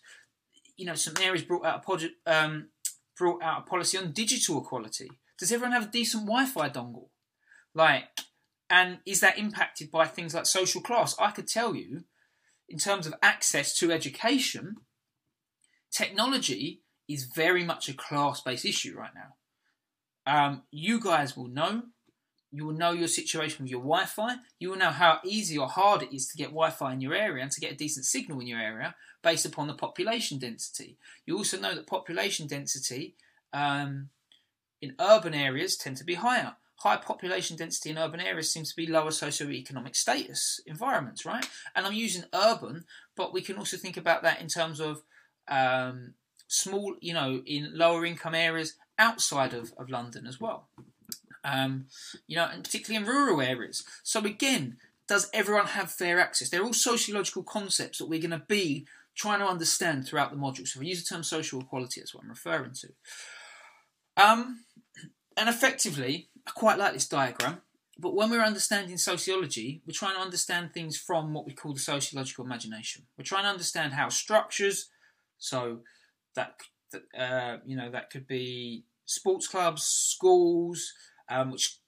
[0.76, 2.70] You know, St Mary's brought out a project, um,
[3.18, 5.10] brought out a policy on digital equality.
[5.38, 7.10] Does everyone have a decent Wi-Fi dongle?
[7.74, 8.06] Like,
[8.70, 11.16] and is that impacted by things like social class?
[11.20, 12.04] I could tell you,
[12.68, 14.76] in terms of access to education,
[15.92, 19.36] technology is very much a class-based issue right now.
[20.26, 21.84] Um, you guys will know.
[22.52, 24.36] You will know your situation with your Wi-Fi.
[24.60, 27.44] You will know how easy or hard it is to get Wi-Fi in your area
[27.44, 30.98] and to get a decent signal in your area based upon the population density.
[31.26, 33.16] You also know that population density
[33.54, 34.10] um,
[34.82, 36.56] in urban areas tend to be higher.
[36.78, 41.48] High population density in urban areas seems to be lower socioeconomic status environments, right?
[41.76, 42.86] And I'm using urban,
[43.16, 45.02] but we can also think about that in terms of
[45.48, 46.14] um,
[46.48, 50.70] small, you know, in lower income areas outside of, of London as well.
[51.50, 51.86] Um,
[52.28, 53.86] you know, and particularly in rural areas.
[54.04, 54.78] So again,
[55.08, 56.50] does everyone have fair access?
[56.50, 58.86] They're all sociological concepts that we're going to be
[59.16, 60.68] trying to understand throughout the module.
[60.68, 62.90] So if we use the term social equality, that's what I'm referring to.
[64.18, 64.66] Um,
[65.38, 67.62] and effectively, I quite like this diagram.
[68.00, 71.80] But when we're understanding sociology, we're trying to understand things from what we call the
[71.80, 73.06] sociological imagination.
[73.18, 74.90] We're trying to understand how structures,
[75.40, 75.80] so
[76.36, 76.60] that
[77.18, 80.94] uh, you know that could be sports clubs, schools,
[81.30, 81.80] um, which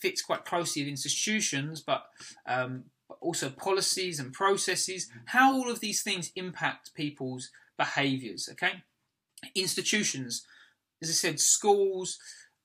[0.00, 2.04] fits quite closely with institutions, but,
[2.46, 5.10] um, but also policies and processes.
[5.26, 8.48] How all of these things impact people's behaviours.
[8.52, 8.82] Okay,
[9.54, 10.44] institutions,
[11.02, 12.18] as I said, schools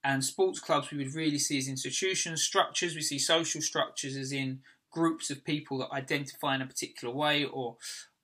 [0.03, 2.43] and sports clubs we would really see as institutions.
[2.43, 4.59] Structures we see social structures as in
[4.91, 7.77] groups of people that identify in a particular way or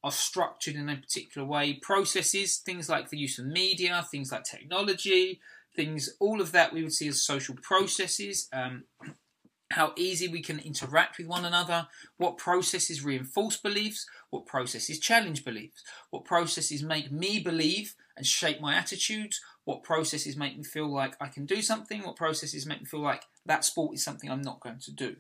[0.04, 1.74] are structured in a particular way.
[1.74, 5.40] Processes, things like the use of media, things like technology,
[5.76, 8.48] things, all of that we would see as social processes.
[8.52, 8.84] Um,
[9.72, 15.46] how easy we can interact with one another, what processes reinforce beliefs, what processes challenge
[15.46, 20.92] beliefs, what processes make me believe and shape my attitudes, what processes make me feel
[20.92, 24.30] like I can do something, what processes make me feel like that sport is something
[24.30, 25.18] I'm not going to do.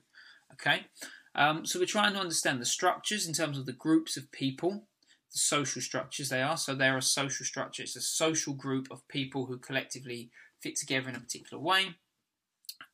[0.53, 0.87] Okay,
[1.35, 4.87] um, so we're trying to understand the structures in terms of the groups of people,
[5.29, 6.57] social structures they are.
[6.57, 10.29] So they're a social structure, it's a social group of people who collectively
[10.61, 11.95] fit together in a particular way.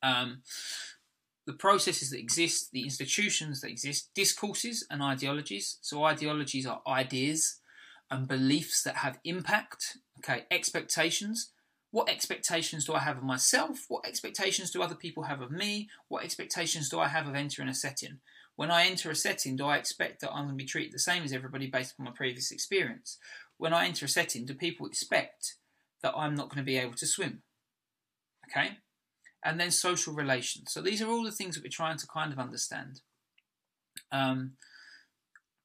[0.04, 0.42] Um,
[1.46, 5.78] the processes that exist, the institutions that exist, discourses and ideologies.
[5.82, 7.60] So ideologies are ideas
[8.10, 9.98] and beliefs that have impact.
[10.20, 11.52] Okay, expectations.
[11.92, 13.86] What expectations do I have of myself?
[13.88, 15.90] What expectations do other people have of me?
[16.08, 18.20] What expectations do I have of entering a setting?
[18.56, 21.00] When I enter a setting, do I expect that I'm going to be treated the
[21.00, 23.18] same as everybody based on my previous experience?
[23.58, 25.56] When I enter a setting, do people expect
[26.02, 27.42] that I'm not going to be able to swim?
[28.50, 28.78] Okay?
[29.44, 30.72] And then social relations.
[30.72, 33.02] So these are all the things that we're trying to kind of understand.
[34.12, 34.54] Um,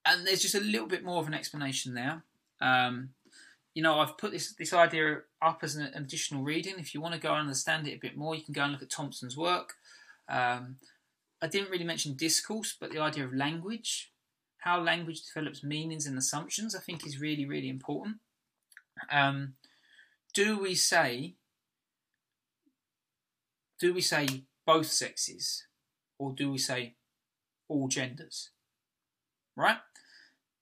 [0.04, 2.24] and there's just a little bit more of an explanation there.
[2.60, 3.10] Um,
[3.74, 6.74] you know, I've put this this idea up as an additional reading.
[6.78, 8.72] If you want to go and understand it a bit more, you can go and
[8.72, 9.74] look at Thompson's work.
[10.28, 10.76] Um,
[11.42, 14.12] I didn't really mention discourse, but the idea of language,
[14.58, 18.16] how language develops meanings and assumptions, I think is really, really important.
[19.10, 19.54] Um,
[20.34, 21.36] do we say,
[23.78, 25.64] do we say both sexes,
[26.18, 26.94] or do we say
[27.68, 28.50] all genders?
[29.56, 29.78] Right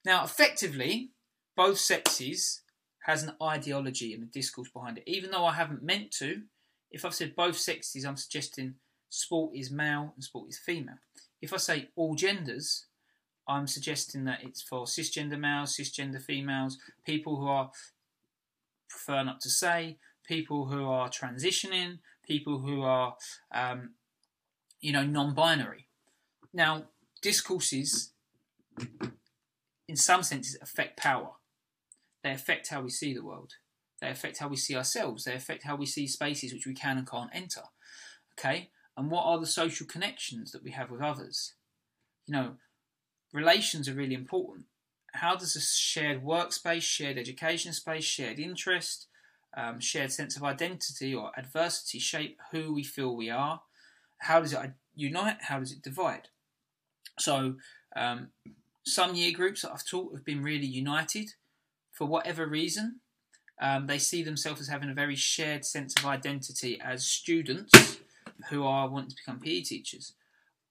[0.05, 1.11] now, effectively,
[1.55, 2.61] both sexes
[3.05, 5.03] has an ideology and a discourse behind it.
[5.07, 6.43] Even though I haven't meant to,
[6.89, 8.75] if I've said both sexes, I'm suggesting
[9.09, 10.99] sport is male and sport is female.
[11.41, 12.85] If I say all genders,
[13.47, 17.71] I'm suggesting that it's for cisgender males, cisgender females, people who are
[18.89, 23.15] prefer not to say, people who are transitioning, people who are,
[23.53, 23.91] um,
[24.81, 25.87] you know, non-binary.
[26.53, 26.85] Now,
[27.21, 28.13] discourses,
[29.87, 31.31] in some senses, affect power.
[32.23, 33.53] They affect how we see the world.
[34.01, 35.23] They affect how we see ourselves.
[35.23, 37.63] They affect how we see spaces which we can and can't enter.
[38.37, 38.69] Okay?
[38.99, 41.53] And what are the social connections that we have with others?
[42.27, 42.51] You know,
[43.31, 44.65] relations are really important.
[45.13, 49.07] How does a shared workspace, shared education space, shared interest,
[49.55, 53.61] um, shared sense of identity or adversity shape who we feel we are?
[54.17, 55.37] How does it unite?
[55.43, 56.27] How does it divide?
[57.19, 57.55] So,
[57.95, 58.31] um,
[58.85, 61.35] some year groups that I've taught have been really united
[61.93, 62.99] for whatever reason,
[63.61, 67.98] um, they see themselves as having a very shared sense of identity as students
[68.49, 70.13] who are wanting to become PE teachers.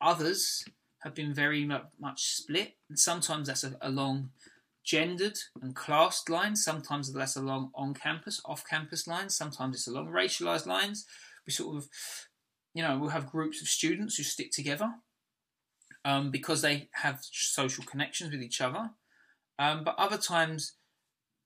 [0.00, 0.64] Others
[1.02, 4.30] have been very much split, and sometimes that's along
[4.84, 10.08] gendered and classed lines, sometimes that's along on campus, off campus lines, sometimes it's along
[10.08, 11.04] racialized lines.
[11.46, 11.88] We sort of,
[12.74, 14.90] you know, we'll have groups of students who stick together
[16.04, 18.90] um, because they have social connections with each other.
[19.58, 20.74] Um, but other times,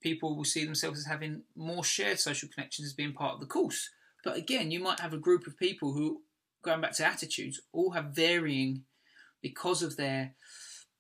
[0.01, 3.47] people will see themselves as having more shared social connections as being part of the
[3.47, 3.91] course.
[4.23, 6.23] But again, you might have a group of people who,
[6.62, 8.85] going back to attitudes, all have varying,
[9.41, 10.35] because of their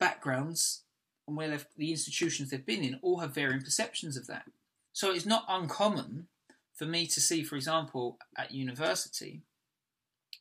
[0.00, 0.82] backgrounds
[1.28, 4.44] and where the institutions they've been in, all have varying perceptions of that.
[4.92, 6.26] So it's not uncommon
[6.74, 9.42] for me to see, for example, at university,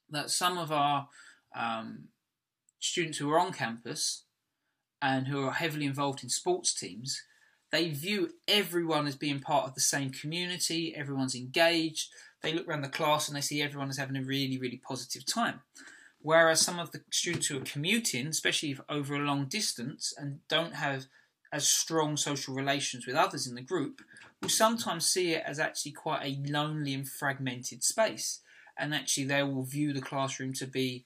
[0.09, 1.07] that some of our
[1.55, 2.05] um,
[2.79, 4.23] students who are on campus
[5.01, 7.21] and who are heavily involved in sports teams
[7.71, 12.09] they view everyone as being part of the same community, everyone's engaged.
[12.41, 15.25] They look around the class and they see everyone is having a really, really positive
[15.25, 15.61] time.
[16.21, 20.75] Whereas some of the students who are commuting, especially over a long distance and don't
[20.75, 21.05] have
[21.51, 24.01] as strong social relations with others in the group,
[24.41, 28.39] will sometimes see it as actually quite a lonely and fragmented space.
[28.77, 31.05] And actually, they will view the classroom to be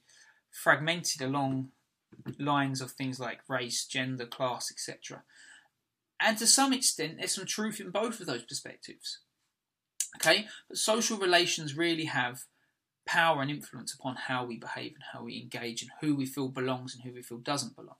[0.52, 1.70] fragmented along
[2.38, 5.24] lines of things like race, gender, class, etc.
[6.20, 9.20] And to some extent, there's some truth in both of those perspectives.
[10.16, 12.44] Okay, but social relations really have
[13.06, 16.48] power and influence upon how we behave and how we engage and who we feel
[16.48, 17.98] belongs and who we feel doesn't belong.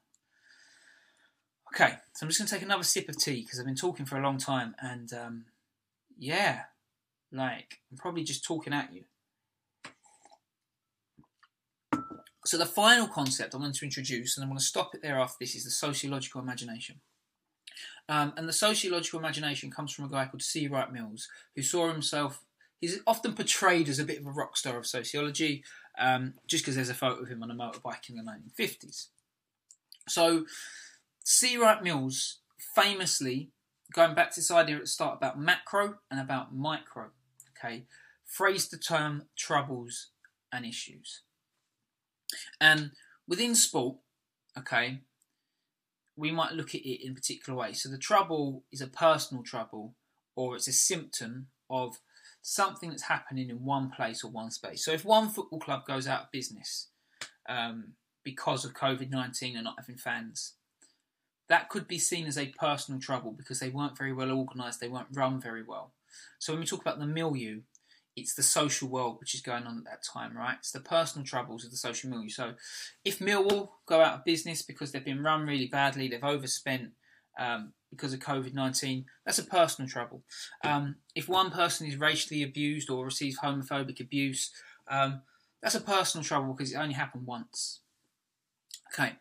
[1.74, 4.06] Okay, so I'm just going to take another sip of tea because I've been talking
[4.06, 5.46] for a long time and um,
[6.18, 6.62] yeah,
[7.32, 9.04] like I'm probably just talking at you.
[12.46, 15.20] So the final concept I want to introduce, and I'm going to stop it there
[15.20, 17.02] after this, is the sociological imagination.
[18.08, 20.68] Um, and the sociological imagination comes from a guy called C.
[20.68, 22.44] Wright Mills, who saw himself.
[22.80, 25.64] He's often portrayed as a bit of a rock star of sociology,
[25.98, 29.08] um, just because there's a photo of him on a motorbike in the 1950s.
[30.08, 30.46] So,
[31.24, 31.58] C.
[31.58, 32.40] Wright Mills
[32.76, 33.50] famously,
[33.92, 37.10] going back to this idea at the start about macro and about micro,
[37.58, 37.86] okay,
[38.26, 40.10] phrased the term troubles
[40.52, 41.22] and issues.
[42.60, 42.92] And
[43.28, 43.98] within sport,
[44.58, 45.00] okay,
[46.16, 47.74] we might look at it in a particular way.
[47.74, 49.96] So the trouble is a personal trouble
[50.36, 52.00] or it's a symptom of
[52.42, 54.86] something that's happening in one place or one space.
[54.86, 56.90] So if one football club goes out of business
[57.50, 57.94] um,
[58.24, 60.54] because of COVID 19 and not having fans,
[61.48, 64.88] that could be seen as a personal trouble because they weren't very well organised, they
[64.88, 65.92] weren't run very well.
[66.40, 67.62] So when we talk about the milieu,
[68.16, 70.56] it's the social world which is going on at that time, right?
[70.60, 72.30] It's the personal troubles of the social milieu.
[72.30, 72.54] So,
[73.04, 76.92] if Millwall go out of business because they've been run really badly, they've overspent
[77.38, 80.24] um, because of COVID 19, that's a personal trouble.
[80.64, 84.52] Um, if one person is racially abused or receives homophobic abuse,
[84.88, 85.22] um,
[85.62, 87.82] that's a personal trouble because it only happened once.
[88.94, 89.14] Okay.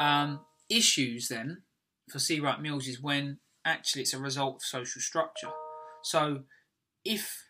[0.00, 1.62] Um, issues then
[2.10, 2.40] for C.
[2.40, 5.50] Wright Mills is when actually it's a result of social structure.
[6.02, 6.42] So,
[7.04, 7.44] if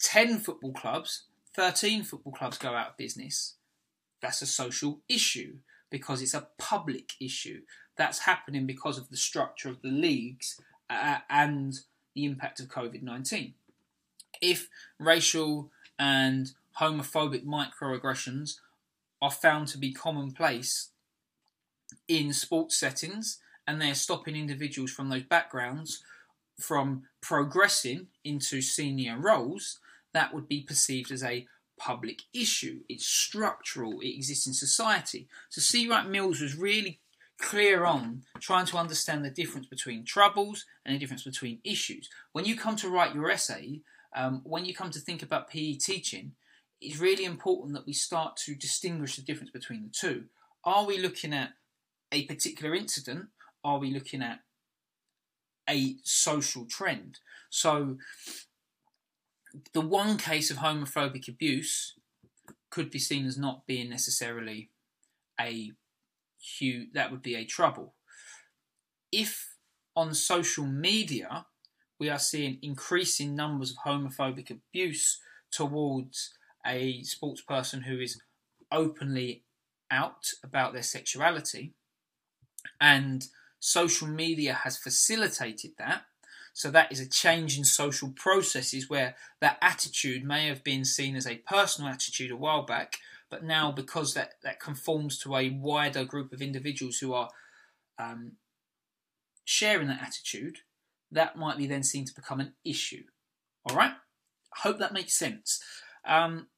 [0.00, 1.24] 10 football clubs,
[1.54, 3.54] 13 football clubs go out of business,
[4.20, 5.56] that's a social issue
[5.90, 7.62] because it's a public issue.
[7.96, 11.74] That's happening because of the structure of the leagues uh, and
[12.14, 13.54] the impact of COVID 19.
[14.40, 14.68] If
[14.98, 18.58] racial and homophobic microaggressions
[19.20, 20.90] are found to be commonplace
[22.06, 26.02] in sports settings and they're stopping individuals from those backgrounds
[26.58, 29.78] from progressing into senior roles,
[30.18, 31.46] that would be perceived as a
[31.78, 32.80] public issue.
[32.88, 35.28] It's structural, it exists in society.
[35.48, 35.88] So C.
[35.88, 36.98] Wright Mills was really
[37.40, 42.10] clear on trying to understand the difference between troubles and the difference between issues.
[42.32, 43.82] When you come to write your essay,
[44.16, 46.32] um, when you come to think about PE teaching,
[46.80, 50.24] it's really important that we start to distinguish the difference between the two.
[50.64, 51.50] Are we looking at
[52.10, 53.26] a particular incident?
[53.62, 54.40] Are we looking at
[55.70, 57.20] a social trend?
[57.50, 57.98] So,
[59.72, 61.94] the one case of homophobic abuse
[62.70, 64.70] could be seen as not being necessarily
[65.40, 65.72] a
[66.38, 67.94] huge, that would be a trouble.
[69.10, 69.54] If
[69.96, 71.46] on social media
[71.98, 76.34] we are seeing increasing numbers of homophobic abuse towards
[76.66, 78.20] a sports person who is
[78.70, 79.44] openly
[79.90, 81.72] out about their sexuality,
[82.80, 83.26] and
[83.58, 86.02] social media has facilitated that,
[86.58, 91.14] so that is a change in social processes where that attitude may have been seen
[91.14, 92.96] as a personal attitude a while back,
[93.30, 97.28] but now because that, that conforms to a wider group of individuals who are
[97.96, 98.32] um,
[99.44, 100.58] sharing that attitude,
[101.12, 103.04] that might be then seen to become an issue.
[103.70, 103.92] All right?
[103.92, 105.62] I hope that makes sense.
[106.04, 106.48] Um,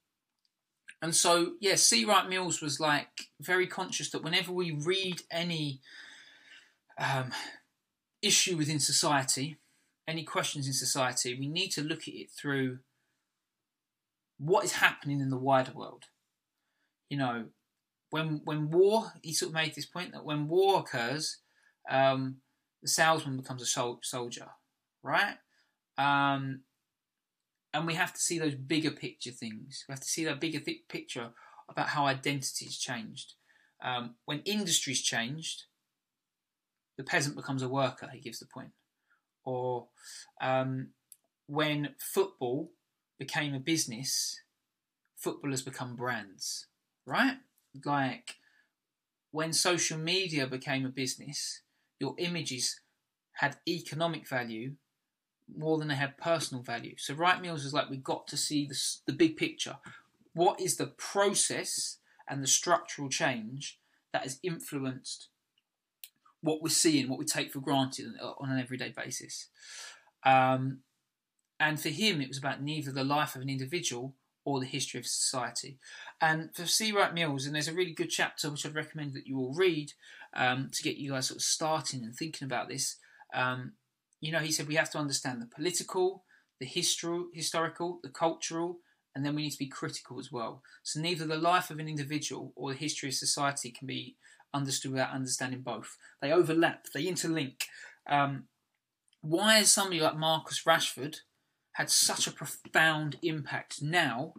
[1.03, 2.07] and so, yeah, C.
[2.07, 5.83] Wright Mills was like very conscious that whenever we read any
[6.97, 7.33] um,
[8.23, 9.59] issue within society,
[10.07, 12.79] any questions in society, we need to look at it through
[14.39, 16.05] what is happening in the wider world.
[17.09, 17.45] You know,
[18.11, 21.39] when when war, he sort of made this point that when war occurs,
[21.89, 22.37] um,
[22.83, 24.49] the salesman becomes a sol- soldier,
[25.03, 25.37] right?
[25.99, 26.63] Um,
[27.73, 29.85] and we have to see those bigger picture things.
[29.89, 31.31] We have to see that bigger th- picture
[31.69, 33.35] about how identity has changed.
[33.83, 35.65] Um, when industries changed,
[36.97, 38.09] the peasant becomes a worker.
[38.13, 38.73] He gives the point
[39.51, 39.87] or
[40.41, 40.89] um,
[41.47, 42.71] when football
[43.19, 44.43] became a business,
[45.17, 46.67] footballers become brands,
[47.05, 47.39] right?
[47.85, 48.37] Like
[49.33, 51.63] when social media became a business,
[51.99, 52.81] your images
[53.33, 54.75] had economic value
[55.57, 56.95] more than they had personal value.
[56.97, 59.79] So Wright Mills is like we got to see the, the big picture.
[60.33, 61.99] What is the process
[62.29, 63.81] and the structural change
[64.13, 65.29] that has influenced
[66.43, 68.07] what we're seeing, what we take for granted
[68.39, 69.49] on an everyday basis.
[70.25, 70.81] Um,
[71.59, 74.15] and for him, it was about neither the life of an individual
[74.45, 75.79] or the history of society.
[76.21, 76.93] And for C.
[76.93, 79.93] Wright Mills, and there's a really good chapter which I'd recommend that you all read
[80.35, 82.97] um, to get you guys sort of starting and thinking about this.
[83.35, 83.73] Um,
[84.21, 86.25] you know, he said we have to understand the political,
[86.59, 88.79] the histor- historical, the cultural,
[89.15, 90.63] and then we need to be critical as well.
[90.83, 94.17] So neither the life of an individual or the history of society can be
[94.53, 95.97] understood without understanding both.
[96.21, 97.63] They overlap, they interlink.
[98.09, 98.45] Um,
[99.21, 101.19] why has somebody like Marcus Rashford
[101.73, 104.35] had such a profound impact now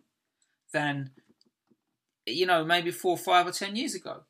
[0.74, 1.12] than,
[2.26, 4.24] you know, maybe four, five, or ten years ago?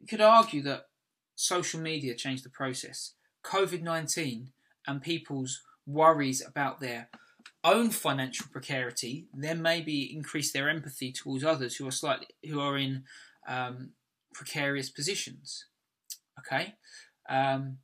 [0.00, 0.86] You could argue that
[1.34, 3.14] social media changed the process.
[3.44, 4.52] COVID 19
[4.86, 7.08] and people's worries about their
[7.64, 12.76] own financial precarity then maybe increase their empathy towards others who are slightly who are
[12.76, 13.04] in
[13.48, 13.90] um,
[14.32, 15.66] precarious positions.
[16.38, 16.74] Okay,
[17.28, 17.78] um,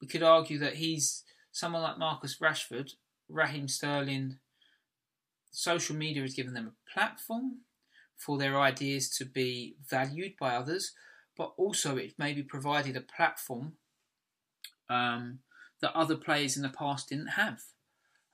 [0.00, 2.92] we could argue that he's someone like Marcus Rashford,
[3.28, 4.38] Raheem Sterling.
[5.50, 7.60] Social media has given them a platform
[8.16, 10.92] for their ideas to be valued by others,
[11.36, 13.72] but also it maybe provided a platform
[14.88, 15.40] um,
[15.80, 17.60] that other players in the past didn't have.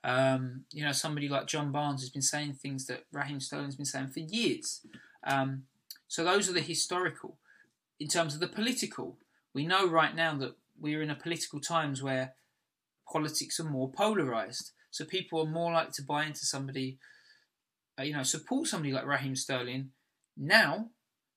[0.03, 3.85] Um, you know, somebody like John Barnes has been saying things that Raheem Sterling's been
[3.85, 4.81] saying for years.
[5.25, 5.63] Um,
[6.07, 7.37] so those are the historical.
[8.03, 9.17] In terms of the political,
[9.53, 12.33] we know right now that we're in a political times where
[13.09, 14.71] politics are more polarized.
[14.91, 16.99] So people are more likely to buy into somebody,
[17.97, 19.91] uh, you know, support somebody like Raheem Sterling
[20.35, 20.89] now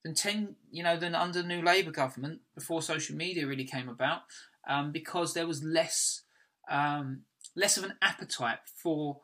[0.03, 3.89] than ten, you know, than under the new Labour government before social media really came
[3.89, 4.23] about,
[4.69, 6.23] um, because there was less
[6.69, 7.21] um,
[7.55, 9.21] less of an appetite for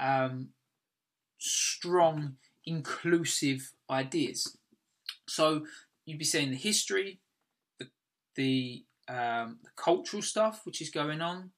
[0.00, 0.48] um,
[1.36, 4.56] strong, inclusive ideas.
[5.28, 5.66] So
[6.06, 7.20] you'd be seeing the history,
[7.78, 7.88] the
[8.34, 11.50] the, um, the cultural stuff which is going on,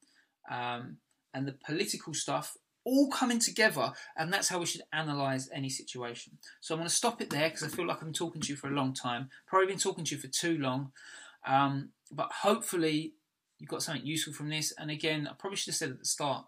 [0.50, 0.96] um,
[1.32, 6.38] and the political stuff all coming together, and that's how we should analyze any situation.
[6.60, 8.56] So I'm going to stop it there because I feel like I'm talking to you
[8.56, 9.28] for a long time.
[9.46, 10.92] Probably been talking to you for too long,
[11.46, 13.12] um, but hopefully
[13.58, 14.72] you got something useful from this.
[14.78, 16.46] And again, I probably should have said at the start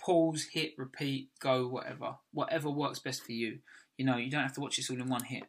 [0.00, 2.16] pause, hit, repeat, go, whatever.
[2.32, 3.58] Whatever works best for you.
[3.96, 5.44] You know, you don't have to watch this all in one hit.